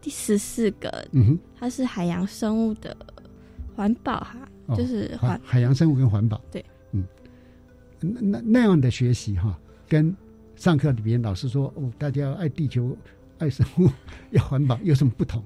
[0.02, 2.94] 第十四个，嗯哼它是海洋生物的
[3.74, 6.38] 环保哈，哦就是环海洋生物跟环保。
[6.50, 7.04] 对，嗯，
[8.00, 10.14] 那那那样的学习哈，跟
[10.56, 12.96] 上课里边老师说哦，大家要爱地球、
[13.38, 13.88] 爱生物、
[14.30, 15.42] 要环保有什么不同？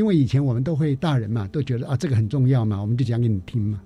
[0.00, 3.78] 因为以前我们都会大人嘛，都觉得啊这个很重要嘛，我们就讲给你听嘛。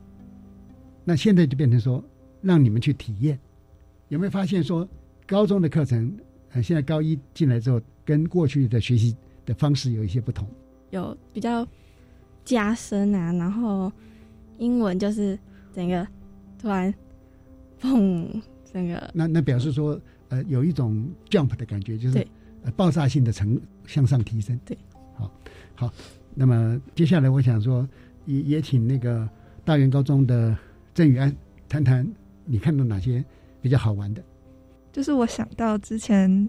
[1.04, 2.02] 那现在就变成说，
[2.40, 3.36] 让你们去体验。
[4.10, 4.88] 有没有发现说，
[5.26, 6.16] 高中的课程，
[6.52, 10.46] 呃，现在高一进来之后，跟过去的学习的方式有一些不同？
[10.90, 11.66] 有比较
[12.44, 13.90] 加深啊，然后
[14.58, 15.36] 英文就是
[15.74, 16.06] 整个
[16.60, 16.94] 突然
[17.80, 18.40] 砰，
[18.72, 22.28] 整个那那表示说，呃，有一种 jump 的感觉，就是对
[22.62, 24.56] 呃爆炸性的成向上提升。
[24.64, 24.78] 对，
[25.14, 25.30] 好，
[25.74, 25.92] 好。
[26.36, 27.88] 那么接下来我想说，
[28.26, 29.28] 也也请那个
[29.64, 30.56] 大原高中的
[30.92, 31.34] 郑宇安
[31.68, 32.04] 谈谈，
[32.44, 33.24] 你看到哪些
[33.62, 34.22] 比较好玩的？
[34.92, 36.48] 就是我想到之前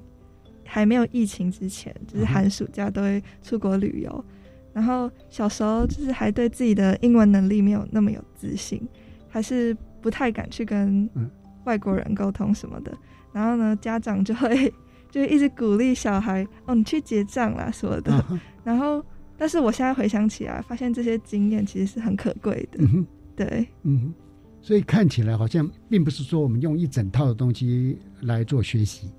[0.66, 4.26] 还没有疫情之前，就是寒暑假都会出国旅游，
[4.74, 8.82] 然后小时候就是还对自己的英文能力没有那么有自信，
[9.30, 11.08] 还是不太敢去跟
[11.66, 12.92] 外国人沟通什么的。
[13.32, 14.74] 然后呢，家长就会
[15.12, 18.12] 就一直鼓励小孩哦，你去结账啦什么的。
[18.12, 19.02] 啊然后，
[19.38, 22.84] 但是我现在回想起来，发现这些经验其实是很可贵的。
[22.84, 24.14] 嗯哼，对，嗯哼。
[24.62, 29.12] 所以看起来好像并不是说我们用一整套的东西来做学习，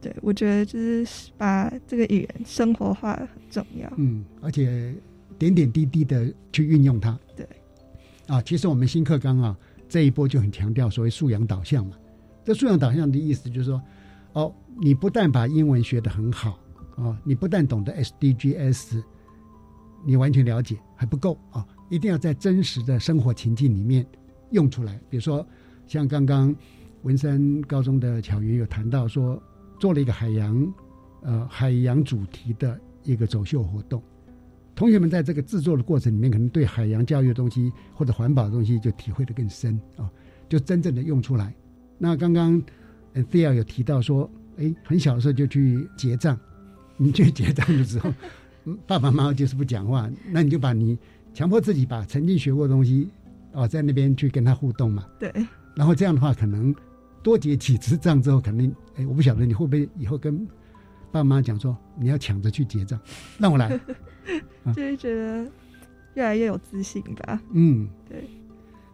[0.00, 3.92] 对，我觉得就是把这个语言生活化很重要。
[3.96, 4.94] 嗯，而且
[5.36, 7.18] 点点滴滴的去运用它。
[7.34, 7.44] 对，
[8.28, 11.96] 啊，其实我们新课纲啊这一波就很强调所谓素养导向嘛。
[12.44, 13.82] 这素养导向的意思就是说，
[14.34, 16.60] 哦，你不但把英文学得很好，
[16.96, 19.02] 哦，你不但懂得 SDGs，
[20.04, 24.06] 你完全了解还不够啊，一定要在真实的生活情境里面
[24.50, 25.00] 用出来。
[25.08, 25.46] 比如说，
[25.86, 26.54] 像刚刚
[27.02, 29.42] 文山高中的巧云有谈到说，
[29.78, 30.74] 做了一个海洋，
[31.22, 34.02] 呃，海洋主题的一个走秀活动。
[34.74, 40.10] 同学们在这个制作的过程里面，可能对海洋教育的东西或者环保的东西就体会的更深啊、
[40.48, 41.54] 就真正的用出来。
[41.98, 42.60] 那刚刚
[43.14, 46.38] a t h e a 有提到说，哎，很小的时候就去结账，
[47.02, 48.12] 你去结账的时候，
[48.64, 50.98] 嗯爸爸妈妈就是不讲话，那你就把你
[51.34, 53.08] 强迫自己把曾经学过的东西，
[53.52, 55.06] 哦，在那边去跟他互动嘛。
[55.18, 55.32] 对。
[55.74, 56.74] 然后这样的话，可能
[57.22, 60.46] 多结几次账之后，可能，哎，我不晓得你会不会以后跟
[61.10, 63.00] 爸妈讲说，你要抢着去结账，
[63.38, 63.68] 让我来。
[64.64, 65.50] 啊 就是觉得
[66.14, 67.42] 越来越有自信吧。
[67.52, 68.28] 嗯，对。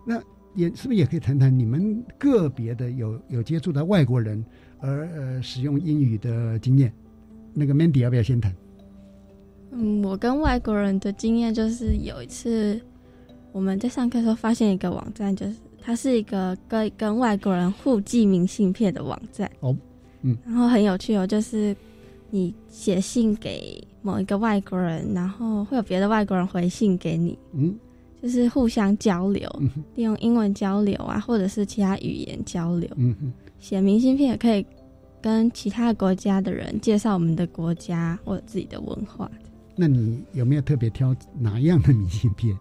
[0.07, 0.23] 那
[0.55, 4.43] 也是不是也可以谈谈你们个别的有有接触到外国人
[4.81, 6.93] 而呃使用英语的经验？
[7.59, 8.55] 那个 Mandy 要不要先谈？
[9.73, 12.81] 嗯，我跟外国人的经验就是有一次
[13.53, 19.51] 我们在上课的时候发现一个网站，就是它是一个跟跟外国人互寄明信片的网站。
[19.61, 19.77] 哦，
[20.23, 21.77] 嗯，然后很有趣哦，就是
[22.31, 27.75] 你写信给某一个外国人，然后会有别的外国人回信给你，嗯，
[28.23, 29.51] 就是互相交流，
[29.95, 32.89] 利用英文交流啊，或者是其他语言交流。
[32.97, 34.65] 嗯哼，写明信片也可以
[35.21, 39.31] 跟其他国家的人介绍我们的国家或者自己的文化。
[39.77, 42.57] 那你有没有特别挑哪样的明信片？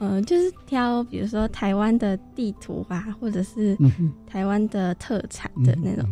[0.00, 3.76] 嗯，就是挑比如说台湾的地图啊，或者是
[4.26, 6.08] 台湾的特产的那种。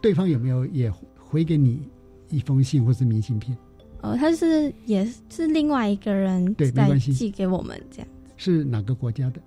[0.00, 1.88] 对方有没有也回给你
[2.30, 3.56] 一封信或是明信片？
[4.00, 9.40] 哦，他是也是另外一个人在对没关系寄给我们这样，是哪个国家的？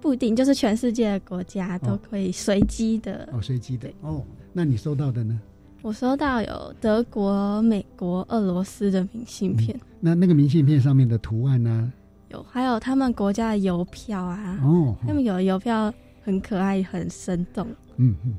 [0.00, 3.26] 不一定就是全世界的国家都可以随机的。
[3.32, 4.22] 哦，随机的哦。
[4.52, 5.40] 那你收到的呢？
[5.80, 11.92] 我收到有德国、美国、俄罗斯的明信片，那那个明信片上面的图案呢？
[12.28, 14.58] 有还有他们国家的邮票啊。
[14.62, 15.92] 哦他们有的邮票
[16.22, 17.66] 很可爱，很生动。
[17.96, 18.34] 嗯嗯。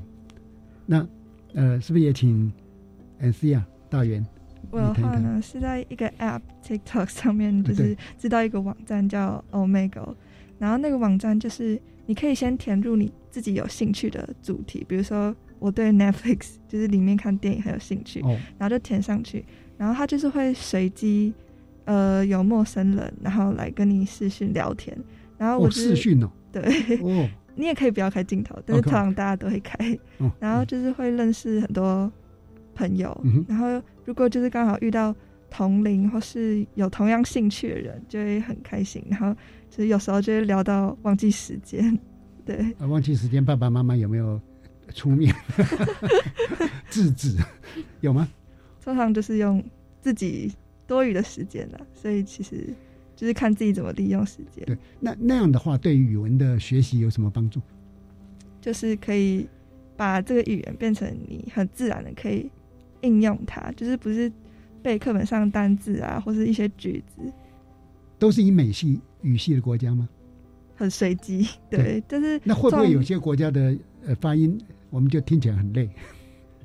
[0.86, 1.06] 那
[1.52, 2.50] 呃，是不是也请
[3.18, 4.24] ，N C 啊，大元。
[4.70, 10.14] 我的话呢，是在一个 App TikTok 上面，就是知道一个网站叫 Omega，
[10.58, 15.34] 然后那个网站就是你可以先填入你自己有兴趣的主题，比如说
[15.64, 18.20] 我对 Netflix 就是里面看电影很有兴趣，
[18.58, 19.42] 然后就填上去，
[19.78, 21.32] 然后它就是会随机
[21.86, 24.94] 呃有陌生人，然后来跟你视讯聊天，
[25.38, 26.62] 然后我视讯哦，对，
[27.00, 29.98] 哦， 你也可以不要开镜头，但是通常大家都会开，
[30.38, 32.12] 然后就是会认识很多
[32.74, 33.82] 朋友，然后。
[34.06, 35.16] 如果就是刚好遇到
[35.48, 39.02] 同龄或是有同样兴趣的人，就会很开心。
[39.08, 39.32] 然后
[39.70, 41.98] 就是有时候就会聊到忘记时间，
[42.44, 44.38] 对，忘记时间，爸爸妈妈有没有
[44.94, 45.34] 出面
[46.88, 47.36] 制止？
[48.00, 48.26] 有吗？
[48.82, 49.62] 通常就是用
[50.00, 50.50] 自己
[50.86, 52.66] 多余的时间了，所以其实
[53.14, 54.64] 就是看自己怎么利用时间。
[54.64, 57.60] 对，那那样的话，对语文的学习有什么帮助？
[58.62, 59.46] 就是可以
[59.96, 62.50] 把这个语言变成你很自然的可以。
[63.00, 64.32] 应用它，就是不是
[64.82, 67.20] 背课本上单字啊，或是一些句子，
[68.18, 70.08] 都是以美系语系的国家吗？
[70.74, 73.76] 很随机，对，但是那会不会有些国家的
[74.06, 74.58] 呃发音，
[74.94, 75.90] 我们就听起来很累？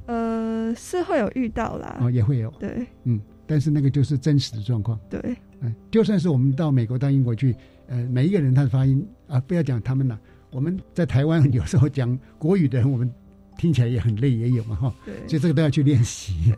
[0.06, 7.56] 呃，是会有遇到啦，哦，也会有，对，嗯，但是那个就是真实的状况，对，嗯，就算是我们到美国到英国去，
[7.88, 10.20] 呃，每一个人他的发音啊，不要讲他们了，
[10.52, 13.12] 我们在台湾有时候讲国语的人，我们。
[13.58, 15.14] 听起来也很累，也有嘛哈，对。
[15.28, 16.54] 所以这个都要去练习。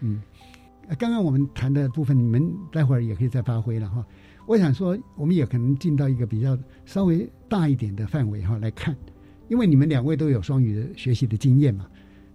[0.00, 0.22] 嗯，
[0.98, 4.02] 刚刚我们谈的部分，你们待会儿也可以再发挥了哈。
[4.46, 8.96] 我想说，我们也可能进到一个比较稍微大一点的范围哈来看，
[9.48, 11.86] 因为你们两位都有双语的学习的经验嘛，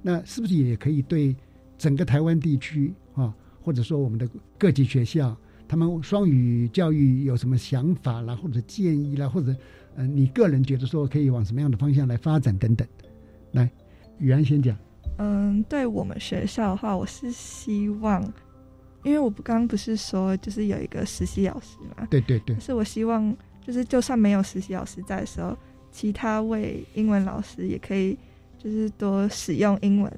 [0.02, 1.36] 那是不是也可以对
[1.78, 5.36] 整个台湾地区啊，或者说我们的各级学校，
[5.68, 9.56] 他们双语教育有什么想法啦，或者建议啦，或者
[9.96, 12.88] 嗯，你个人觉得说可以往什么样的方向来发展等等，
[13.52, 13.70] 来。
[14.20, 14.78] 宇安先讲。
[15.18, 18.24] 嗯，对我们学校的话，我是希望，
[19.04, 22.08] 因为我刚刚不是说就是有一个实习老师嘛？
[22.10, 22.58] 对对对。
[22.60, 25.58] 是我希望，就是就算没有实习老师在的时候，
[25.94, 28.18] 其他位英文老师也可以，
[28.58, 30.12] 就是多使用英文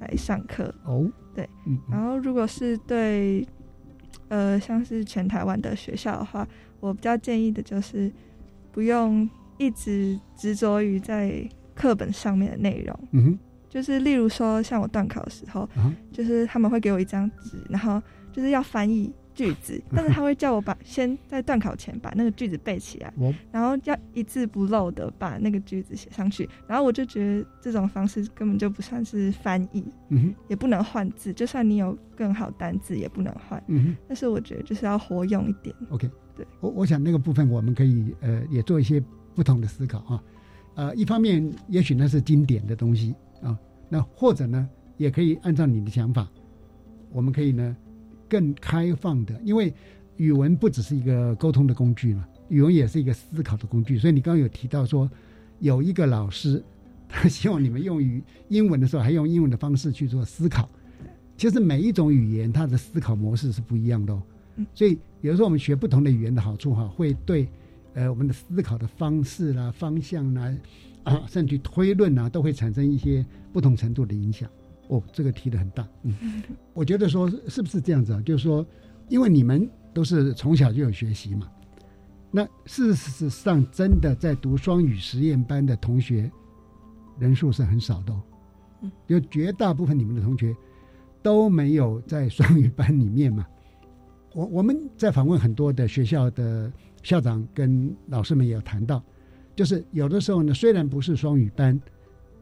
[0.00, 0.74] 来上课。
[0.84, 1.10] 哦。
[1.34, 1.48] 对。
[1.66, 1.78] 嗯。
[1.90, 3.46] 然后，如果是对，
[4.28, 6.46] 呃，像是全台湾的学校的话，
[6.80, 8.12] 我比较建议的就是，
[8.72, 9.26] 不用
[9.56, 11.48] 一直执着于在。
[11.72, 15.66] 课本上面的内容，嗯哼，就是例如说，像我断考的时候，
[16.12, 19.10] 就是他们会给我一张纸，然后就是要翻译
[19.40, 23.12] 句子， 但是他会叫我把先在段考前把那个句子背起来，
[23.50, 36.46] 然后要一字不漏的把那个句子写上去，然后我就觉得这种方式根本就不算是翻译，嗯哼，也不能换字，就算你有更好单字也不能换，嗯哼，但是我觉得就是要活用一点，OK，对。
[36.60, 39.02] 我我想那个部分我们可以呃也做一些
[39.34, 40.22] 不同的思考啊。
[40.76, 46.28] 呃，一方面也许那是经典的东西啊，那或者呢，也可以按照你的想法，
[47.10, 47.76] 我们可以呢
[48.30, 49.74] 更开放的，因为
[50.16, 53.98] 语文不只是一个沟通的工具嘛，语文也是一个思考的工具。
[53.98, 55.10] 所以你刚刚有提到说，
[55.58, 56.62] 有一个老师
[57.08, 60.66] 他希望你们用于英文的时候，还用英文的方式去做思考。
[61.36, 64.22] 其实每一种语言它的思考模式是不一样的哦，
[64.74, 67.48] 所以有时候我们学不同的语言的好处哈，会对。
[67.92, 70.54] 呃，我们的思考的方式啦、方向啦，
[71.02, 74.48] 啊，甚至推论啊，都会产生一些不同程度的影响。
[74.90, 75.88] 哦，这个提的很大。
[76.02, 76.14] 嗯，
[76.74, 78.20] 我觉得说是不是这样子啊？
[78.22, 78.64] 就是说，
[79.08, 81.48] 因为你们都是从小就有学习嘛，
[82.30, 86.30] 那事实上真的在读双语实验班的同学
[87.18, 88.14] 人数是很少的。
[88.82, 90.54] 嗯，就绝大部分你们的同学
[91.22, 93.46] 都没有在双语班里面嘛。
[94.34, 96.72] 我我们在访问很多的学校的。
[97.02, 99.02] 校长跟老师们也有谈到，
[99.56, 101.80] 就是有的时候呢，虽然不是双语班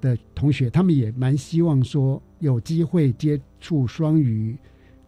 [0.01, 4.57] 的同学，他们也蛮希望说有机会接触双语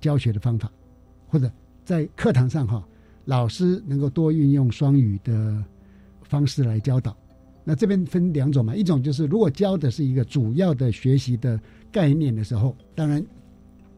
[0.01, 0.70] 教学的方法，
[1.28, 1.51] 或者
[1.84, 2.86] 在课堂上哈，
[3.24, 5.64] 老师能够多运用双语的
[6.22, 7.16] 方式来教导。
[7.62, 11.61] 那这边分两种嘛，一种就是如果教的是一个主要的学习的
[11.93, 13.24] 概念的时候，当然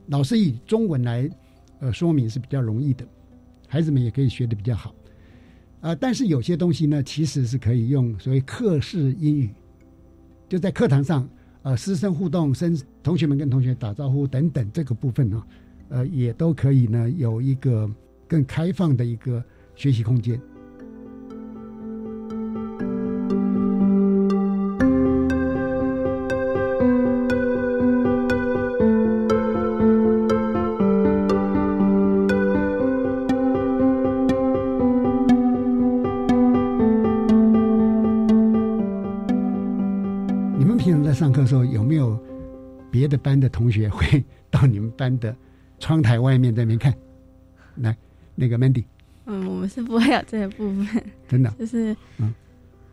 [0.08, 1.30] 老师以中文来
[1.78, 3.06] 呃说明是比较容易的，
[3.68, 4.94] 孩子们也可以学的比较好。
[5.80, 9.50] 啊，但是有些东西呢，其实是可以用所谓课式英语，
[10.52, 11.26] 就在课堂上，
[11.62, 15.42] 呃，师生互动、生同学们跟同学打招呼等等这个部分呢，
[15.88, 17.90] 呃，也都可以呢有一个
[18.28, 19.42] 更开放的一个
[19.74, 20.38] 学习空间。
[45.02, 45.34] 班的
[45.80, 46.94] 窗台外面在那边看。
[47.76, 47.96] 来，
[48.36, 48.84] 那个 Mandy，
[49.24, 52.32] 嗯，我们是不会有这个部分，真的，就是嗯，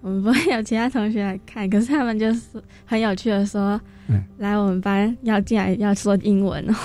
[0.01, 6.75] 我们不会有其他同学来看，可是他们就是很有趣的说，嗯，来我们班要进来要说英文哦。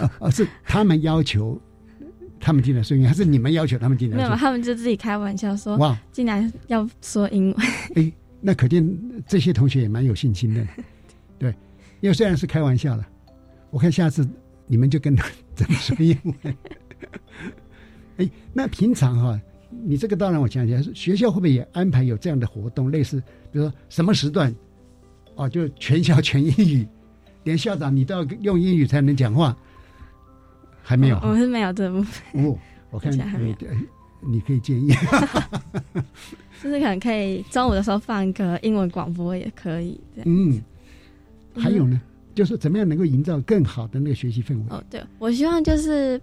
[0.00, 1.58] 哦哦，是他们要求
[2.40, 4.16] 他们进来说英文，还是你们要求他们进来？
[4.16, 7.66] 没有，他们就自己开玩笑说，哇，进来要说英文。
[7.94, 8.84] 哎，那可见
[9.26, 10.66] 这些同学也蛮有信心的，
[11.38, 11.54] 对，
[12.00, 13.06] 因为虽然是开玩笑了，
[13.70, 14.28] 我看下次
[14.66, 16.56] 你们就跟他怎么说英文。
[18.18, 19.40] 哎，那平常哈、
[19.84, 24.54] 你这个当然我想起来，学校会不会也安排有这样的活动，类似比如说什么时段，
[25.34, 26.86] 哦，就全校全英语，
[27.42, 29.56] 连校长你都要用英语才能讲话，
[30.82, 31.18] 还没有？
[31.22, 32.44] 我们是没有这部分。
[32.44, 32.58] 哦，
[32.90, 33.54] 我看还没
[34.26, 34.88] 你可以建议。
[36.62, 40.24] 就是可能可以中午的时候放一个英文广播也可以这样。
[40.24, 40.62] 嗯，
[41.56, 42.00] 还有呢，
[42.34, 44.64] 就是怎么样能够营造更好的那个学习氛围？
[44.70, 46.20] 哦，对，我希望就是，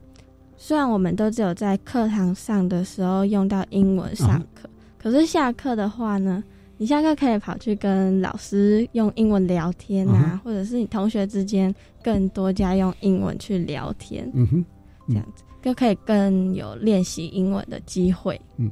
[0.57, 6.43] 虽然我们都只有在课堂上的时候用到英文上课，可是下课的话呢，
[6.77, 14.65] 你下课可以跑去跟老师用英文聊天啊，嗯或者是你同学之间更多加用英文去聊天，嗯哼，
[15.07, 18.39] 这样子就可以更有练习英文的机会。
[18.57, 18.69] 嗯，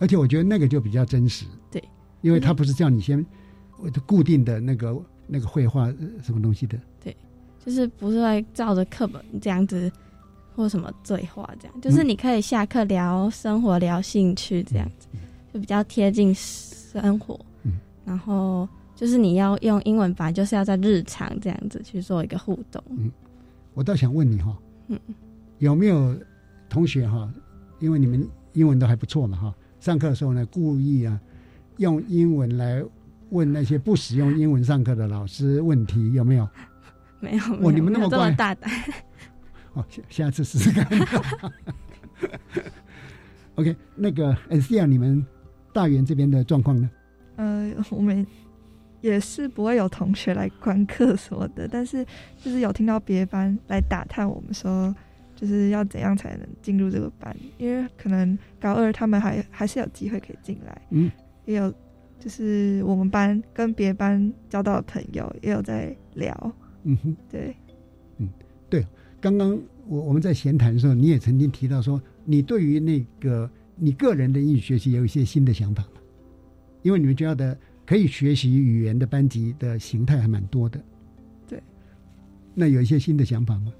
[0.00, 1.82] 而且我觉得那个就比较真实，对，
[2.22, 3.24] 因为他不是叫你先
[4.04, 4.94] 固定的那个
[5.26, 7.16] 那个绘画呃什么东西的，对，
[7.64, 9.90] 就是不是在照着课本这样子
[10.54, 15.08] 或什么对话这样，就是嗯你可以下课聊生活、聊兴趣这样子，
[15.52, 17.38] 就比较贴近生活。
[17.62, 17.72] 嗯，
[18.04, 22.82] 然后就是你要用英文版，就是要在日常这样子去做一个互动。
[22.90, 23.10] 嗯，
[23.72, 24.56] 我倒想问你哈，
[24.88, 24.98] 嗯，
[25.58, 26.14] 有没有
[26.68, 27.28] 同学哈，
[27.80, 31.20] 因为你们英文都还不错嘛哈，上课的时候呢，故意啊
[31.78, 32.80] 用英文来
[33.34, 36.48] 问那些不使用英文上课的老师问题，有没有？
[37.18, 38.70] 没有，哦没有你们那么乖没有这么大胆。
[39.74, 40.86] 哦，下下次试试看。
[43.56, 45.24] OK，那个 S D 啊，你们
[45.72, 46.88] 大园这边的状况呢？
[47.36, 48.24] 呃，我们
[49.00, 52.06] 也是不会有同学来观课什么的，但是
[52.38, 54.94] 就是有听到别班来打探我们说，
[55.34, 61.10] 就是要怎样才能进入这个班，因为可能高二他们还还是有机会可以进来，嗯，
[61.46, 61.72] 也有
[62.24, 66.52] 就是我们班跟别班交到的朋友也有在聊，
[66.84, 67.54] 嗯哼，对，
[68.16, 68.26] 嗯，
[68.70, 68.86] 对，
[69.20, 76.00] 刚刚我我们在闲谈的时候，你也曾经提到说，你对于那个你个人的英语学习有一些新的想法嘛？
[76.80, 77.54] 因为你们学校的
[77.84, 80.82] 可以学习语言的班级的形态还蛮多的，
[81.46, 81.62] 对，
[82.54, 83.70] 那有一些新的想法吗？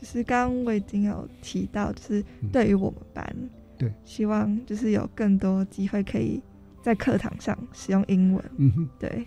[0.00, 3.36] 就是刚刚我已经有提到，就是对于我们班，
[3.76, 6.42] 对，希望就是有更多机会可以
[6.86, 9.26] 在课堂上使用英文，嗯哼，对，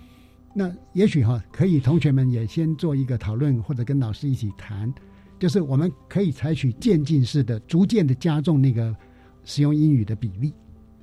[0.53, 4.89] 那也许哈，可以同学们也先做一个讨论，或者跟老师一起谈，
[5.38, 8.95] 就是我们可以采取渐进式的，逐渐的加重那个
[9.43, 10.53] 使用英语的比例。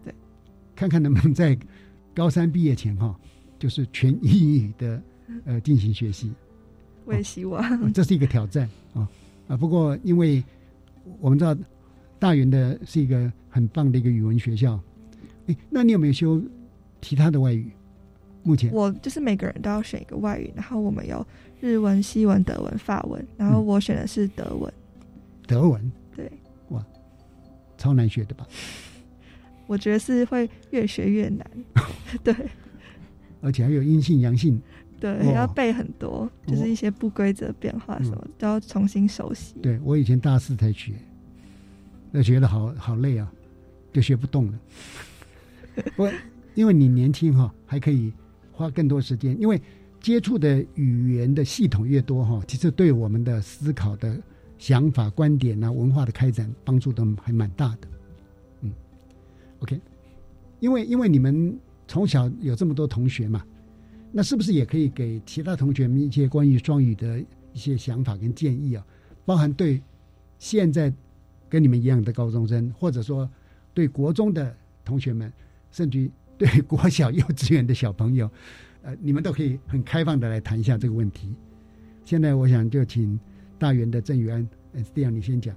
[0.02, 0.14] 对，
[0.74, 1.54] 看看能不能在
[2.14, 3.14] 高三毕业前哈，
[3.58, 5.02] 就是全英语的
[5.44, 6.32] 呃进行学习。
[7.04, 9.06] 我也希望、哦这是一个挑战啊
[9.46, 9.58] 啊！
[9.58, 10.42] 不过因为
[11.20, 11.54] 我们知道
[12.18, 14.80] 大云的是一个很棒的一个语文学校，
[15.46, 16.42] 哎，那你有没有修
[17.00, 17.70] 其他的外语？
[18.42, 21.26] 目前我就是每个人都要选一个外语，然后我们有
[21.60, 24.72] 日文、西文、德文、法文，然后我选的是德文。
[25.48, 26.30] 德文对，
[26.68, 26.84] 哇，
[27.76, 28.46] 超难学的吧？
[29.66, 31.44] 我觉得是会越学越难。
[32.22, 32.34] 对
[33.40, 34.60] 而且还有阴性、阳性。
[35.00, 39.54] 对，哇要背很多，就是一些不规则变化什么，嗯都要重新熟悉。
[39.60, 40.92] 对我以前大四才学，
[42.12, 43.30] 那学的好好累啊，
[43.92, 44.58] 就学不动了。
[45.96, 46.08] 不，
[46.54, 48.12] 因为你年轻哈，还可以
[48.52, 49.60] 花更多时间，因为
[50.00, 54.16] 接触的语言的系统越多哈，其实对我们的思考的
[54.58, 57.88] 想法、观点啊、文化的开展帮助都还蛮大的。
[58.62, 58.72] 嗯
[59.60, 59.80] ，OK，
[60.60, 63.44] 因为因为你们从小有这么多同学嘛，
[64.12, 67.20] 那是不是也可以给其他同学们一些关于双语的
[67.52, 68.86] 一些想法跟建议啊？
[69.24, 69.82] 包含对
[70.38, 70.92] 现在
[71.48, 73.28] 跟你们一样的高中生，或者说
[73.74, 75.32] 对国中的同学们，
[75.76, 78.30] 甚至于对国小、幼稚园的小朋友，
[78.80, 81.34] 呃，你们都可以很开放的来谈一下这个问题。
[82.02, 83.20] 现在我想就请
[83.58, 85.54] 大园的郑宇安，呃，这样你先讲。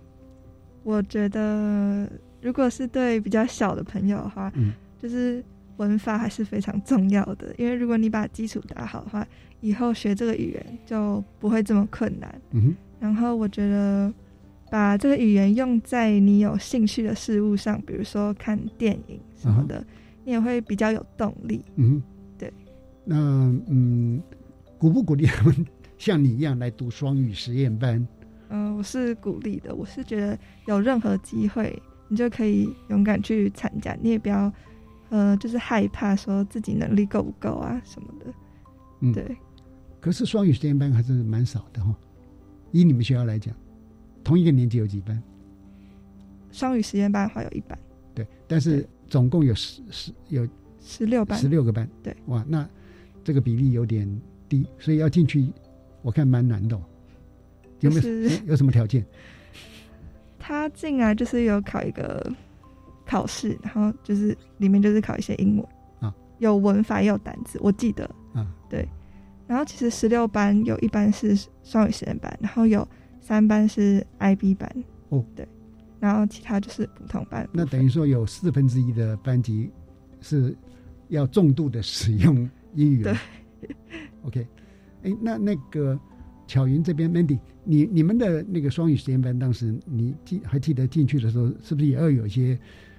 [0.84, 2.10] 我觉得，
[2.42, 5.42] 如果是对比较小的朋友的话，嗯就是
[5.78, 9.26] 文法还是非常重要的，因为如果你把基础打好的话，
[9.62, 12.42] 以后学这个语言就不会这么困难。
[12.52, 14.14] 嗯哼，然后我觉得，
[14.70, 19.86] 把这个语言用在你有兴趣的事物上，比如说看电影什么的，
[20.30, 21.66] 你也会比较有动力。
[21.78, 22.00] 嗯，
[22.38, 22.54] 对。
[23.04, 23.16] 那
[23.68, 24.22] 嗯，
[24.78, 25.66] 鼓不鼓励他们
[25.98, 28.08] 像你一样来读双语实验班？
[28.50, 34.54] 嗯、我是鼓励的，我是觉得有任何机会，你就可以勇敢去参加，你也不要
[35.10, 38.26] 呃，就是害怕说自己能力够不够啊什么的。
[39.00, 39.36] 嗯，对。
[40.00, 41.92] 可是双语实验班还是蛮少的哈、
[42.72, 43.52] 以你们学校来讲，
[44.24, 45.20] 同一个年级有几班？
[46.52, 47.80] 双语实验班的话有一班，
[48.14, 50.48] 对，但是总共有十十有
[50.80, 51.90] 十六班，十六个班。
[52.04, 52.68] 对，哇，那
[53.24, 54.08] 这个比例有点
[54.48, 55.52] 低，所以要进去，
[56.02, 56.82] 我看蛮难的、哦。
[57.80, 59.06] 有没有、就是有什么条件？
[60.38, 62.32] 他进来就是有考一个
[63.06, 65.66] 考试，然后就是里面就是考一些英文。
[66.00, 68.04] 啊，有文法也有单词，我记得。
[68.34, 68.88] 啊，对。
[69.48, 72.88] 然后其实十六班有一班是双语实验班，然后有
[73.20, 74.72] 三班是 IB 班。
[75.10, 75.48] 哦，对，
[76.00, 77.48] 然后其他就是普通班。
[77.52, 79.70] 那等于说有四分之一的班级
[80.22, 80.56] 是
[81.10, 83.16] 要重度的使用英语了。
[83.62, 83.76] 对
[84.24, 84.48] ，OK，
[85.04, 86.00] 哎，那那个
[86.48, 92.58] 巧云这边，Mandy，你你们的那个双语实验班，当时你记还记得进去的时候，是不是也要有一些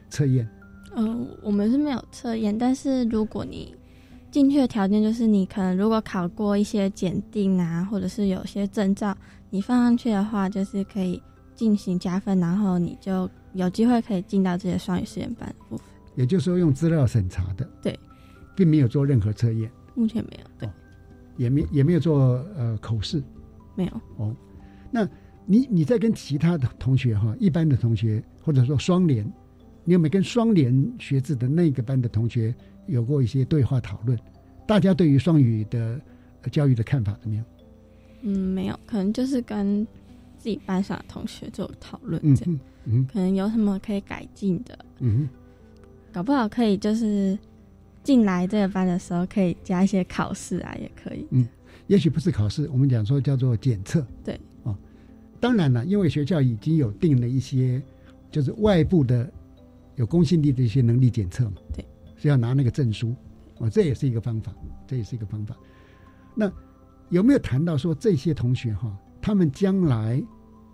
[0.09, 0.49] 测验？
[0.95, 3.75] 嗯，我们是没有测验，但是如果你
[4.31, 9.17] 进去的条件就是你可能如果考过一些检定啊，或者是有些证照，
[9.51, 11.21] 你放上去的话，就是可以
[11.61, 15.85] 进行加分，然后你就有机会可以进到这些双语实验班的部分。
[16.15, 18.01] 也就是说用资料审查的，对，
[18.57, 20.71] 并没有做任何测验，目前没有，对，
[21.37, 23.23] 也没也没有做呃口试。
[23.75, 24.35] 没有哦，
[24.91, 25.07] 那
[25.45, 29.23] 你你在跟其他的同学哈，一般的同学或者说双联，
[29.85, 32.55] 你有没有跟双联学制的那个班的同学
[32.87, 34.19] 有过一些对话讨论？
[34.67, 36.01] 大家对于双语的
[36.41, 37.45] 呃教育的看法怎么样？
[38.23, 39.87] 嗯，没有，可能就是跟
[40.41, 45.29] 自己班上的同学做讨论，嗯这样，嗯可能有什么可以改进的，嗯
[46.11, 47.39] 搞不好可以就是
[48.03, 51.27] 进来这个班的时候可以加一些考试啊，也可以。
[51.31, 51.47] 嗯，
[51.87, 54.05] 也许不是考试，我们讲说叫做检测。
[54.25, 54.75] 对，哦，
[55.39, 57.81] 当然了，因为学校已经有定了一些
[58.31, 59.31] 就是外部的
[59.97, 61.85] 有公信力的一些能力检测嘛，对，
[62.17, 63.15] 是要拿那个证书，
[63.59, 64.53] 哦，这也是一个方法，
[64.87, 65.55] 这也是一个方法。
[66.35, 66.51] 那
[67.11, 70.23] 有没有谈到说这些同学哈，他们将来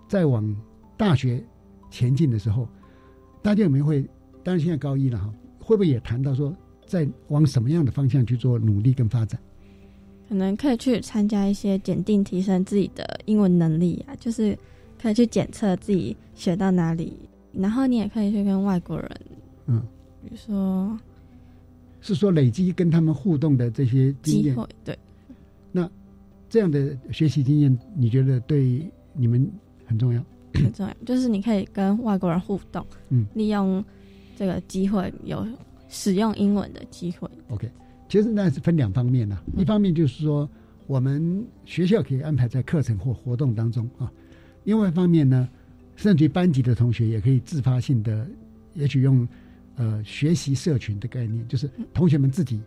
[0.07, 0.55] 在往
[0.95, 1.43] 大学
[1.89, 2.67] 前进的时候，
[3.41, 4.07] 大家有没有会？
[4.43, 9.37] 当然现在高一了哈，会不会也谈到说在往什么样的方向去做努力跟发展？
[10.29, 14.57] 可能可以去参加一些检定，提升自己的英文能力啊，就是
[15.01, 17.17] 可以去检测自己学到哪里，
[17.53, 19.21] 然后你也可以去跟外国人，
[19.67, 19.81] 嗯，
[20.23, 20.97] 比如说
[21.99, 25.06] 是说累积跟他们互动的这些经验机会，，对，那
[26.49, 29.49] 这样的学习经验，你觉得对你们
[29.85, 30.23] 很重要？
[30.53, 33.83] 很重要， 就是你可以跟外国人互动，嗯，利用
[34.35, 35.45] 这个机会有
[35.89, 37.29] 使用英文的机会。
[37.49, 37.69] OK，
[38.09, 40.49] 其实那是分两方面呢、一方面就是说，
[40.87, 44.07] 我们学校可以安排在课程或活动当中啊；
[44.63, 45.47] 另外一方面呢，
[45.95, 48.27] 甚至于班级的同学也可以自发性的，
[48.73, 49.27] 也许用
[49.75, 52.59] 呃学习社群的概念，就是同学们自己，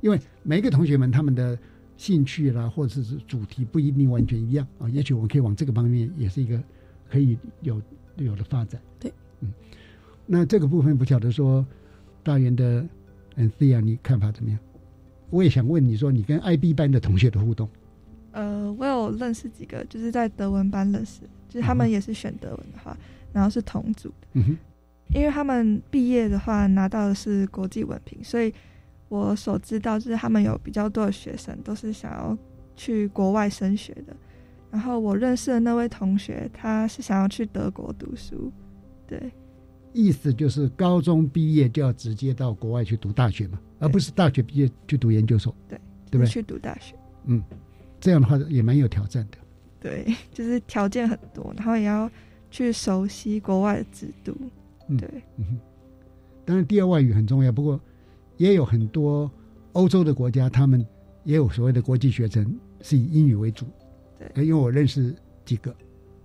[0.00, 1.58] 因为每一个同学们他们的
[1.96, 6.62] 兴趣啦，或者是主题不一定完全一样啊，也许我们可以往这个方面，也是一个
[7.10, 7.80] 可以有
[8.16, 8.80] 有的发展。
[9.00, 9.52] 对，嗯，
[10.26, 11.66] 那这个部分不晓得说
[12.22, 12.86] 大元的
[13.36, 14.58] 嗯 C 啊，你看法怎么样？
[15.30, 17.68] 我也想问你说，你跟 IB 班的同学的互动，
[18.32, 22.96] 呃，我有认识几个，就是在德文班认识，就是他们也是选德文的话，
[23.32, 24.56] 然后是同组的，嗯哼，
[25.14, 28.52] 因为他们毕业的话拿到的是国际文凭，所以
[29.08, 32.36] 我所知道就是他们有比较多的学生都是想要
[32.74, 34.16] 去国外升学的。
[34.70, 38.52] 然后我认识的那位同学，他是想要去德国读书，
[39.06, 39.30] 对，
[39.92, 45.80] 意思就是高中毕业就要直接到国外去读大学嘛，而不是大学毕业去读研究所，对，
[46.10, 46.26] 对不对？
[46.26, 46.94] 去读大学，
[47.24, 47.42] 嗯，
[48.00, 49.38] 这样的话也蛮有挑战的。
[49.80, 52.10] 对，就是条件很多，然后也要
[52.50, 54.36] 去熟悉国外的制度，
[54.88, 55.58] 嗯对，嗯哼，
[56.44, 57.80] 当然第二外语很重要，不过
[58.36, 59.30] 也有很多
[59.72, 60.84] 欧洲的国家，他们
[61.24, 63.66] 也有所谓的国际学生是以英语为主。
[64.34, 65.14] 对，因为我认识
[65.44, 65.74] 几个，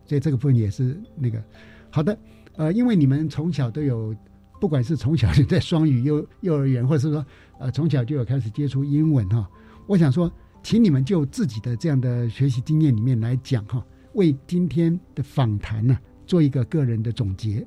[0.05, 1.43] 所以这个部分也是那个
[1.89, 2.17] 好的。
[2.55, 4.15] 呃，因为你们从小都有，
[4.59, 7.25] 不管是从小就在双语幼幼儿园，或者是说
[7.59, 9.49] 呃从小就有开始接触英文哈，
[9.87, 10.31] 我想说，
[10.61, 15.97] 请你们就自己的这样的学习经验里面来讲哈，为今天的访谈呢、
[16.27, 17.65] 做一个个人的总结。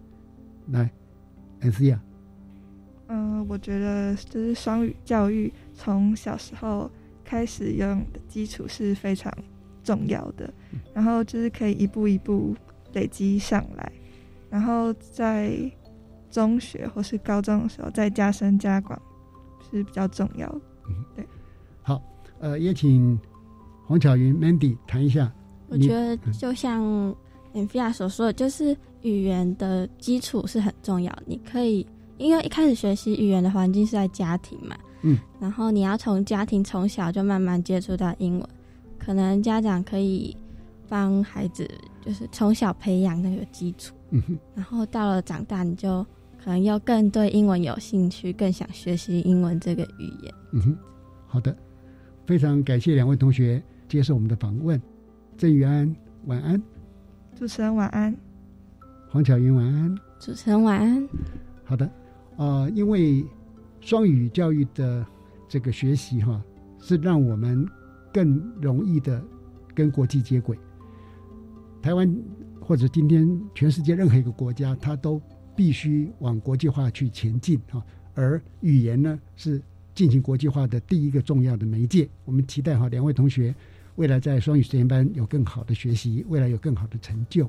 [0.69, 0.91] 来，
[1.61, 2.01] 恩斯亚，
[3.09, 6.91] 嗯、我觉得就是双语教育从小时候
[7.25, 9.33] 开始游泳的基础是非常
[9.83, 10.53] 重要的，
[10.93, 12.55] 然后就是可以一步一步
[12.93, 13.93] 累积上来，
[14.49, 15.71] 然后在
[16.31, 19.01] 中学或是高中的时候再加深加广
[19.71, 20.61] 是比较重要的。
[21.15, 21.27] 对，
[21.83, 22.03] 好，
[22.41, 23.19] 呃，也请
[23.87, 25.33] 黄巧云 Mandy 谈一下。
[25.69, 26.83] 我觉得就像
[27.53, 31.13] Nvia 所说的，就是语言的基础是很重要。
[31.27, 31.87] 你可以
[32.19, 38.49] 因为一开始学习语言的环境是在家庭嘛，嗯，然后你要从家庭从小就慢慢接触到英文，
[38.99, 40.37] 可能家长可以
[40.89, 41.69] 帮孩子
[42.05, 46.05] 就是从小培养那个基础，嗯哼，然后到了长大你就
[46.43, 50.35] 可能又更对英文有兴趣，更想学习英文这个语言。
[50.53, 50.79] 嗯哼，
[51.27, 51.57] 好的，
[52.27, 54.81] 非常感谢两位同学接受我们的访问。
[55.37, 55.95] 郑宇安，
[56.27, 56.63] 晚安。
[57.35, 58.17] 主持人晚安。
[59.11, 59.99] 黄巧云晚安。
[60.21, 61.09] 主持人晚安。
[61.65, 61.91] 好的，
[62.37, 63.25] 呃，因为
[63.81, 65.05] 双语教育的
[65.49, 66.43] 这个学习哈，
[66.79, 67.67] 是让我们
[68.13, 69.23] 更容易的
[69.75, 70.59] 跟国际接轨。
[71.83, 72.15] 台湾
[72.61, 75.21] 或者今天全世界任何一个国家，它都
[75.55, 77.83] 必须往国际化去前进哈。
[78.15, 79.61] 而语言呢，是
[79.95, 82.09] 进行国际化的第一个重要的媒介。
[82.25, 83.55] 我们期待哈两位同学。
[83.97, 87.49] 未来在双语实验班有更好的学习，未来有更好的成就。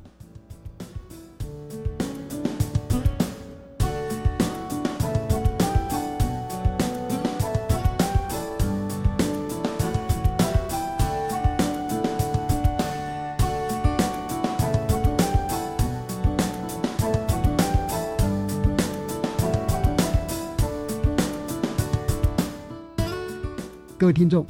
[24.16, 24.43] 听众。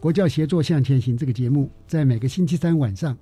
[0.00, 3.16] 国教协作向前行这个节目在每个星期三晚上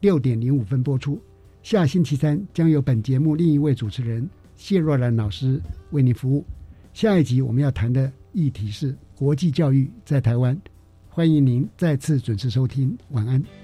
[0.00, 1.20] 六点零五分播出。
[1.62, 4.26] 下星期三将由本节目另一位主持人
[4.56, 6.42] 谢若兰老师为您服务。
[6.94, 10.58] 下一集我们要谈的议题是国际教育在台湾。
[11.08, 12.96] 欢迎您再次准时收听。
[13.10, 13.61] 晚安。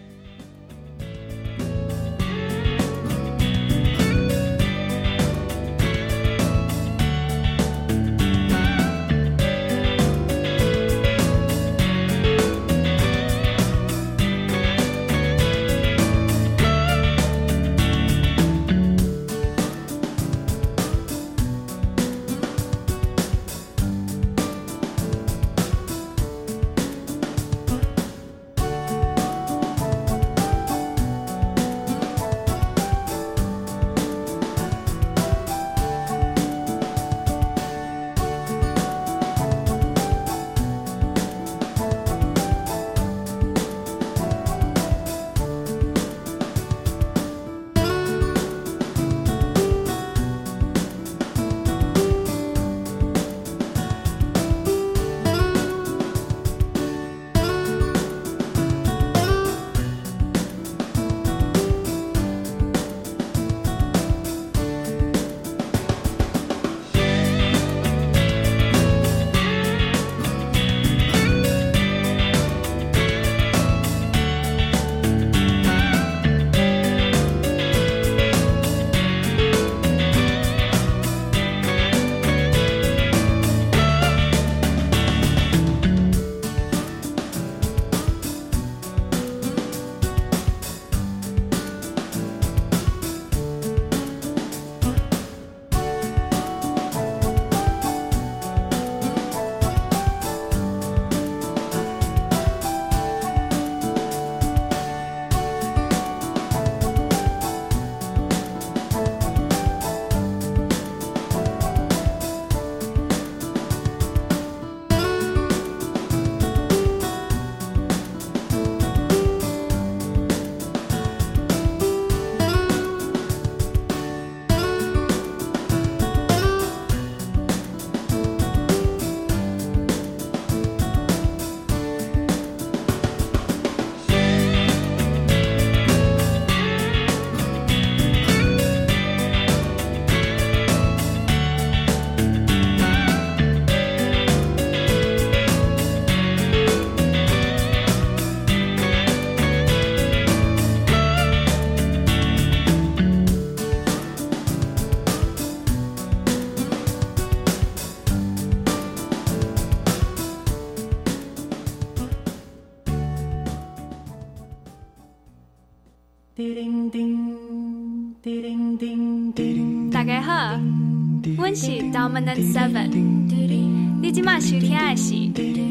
[174.01, 175.13] 你今麦收听的是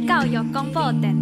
[0.07, 1.16] 教育广播电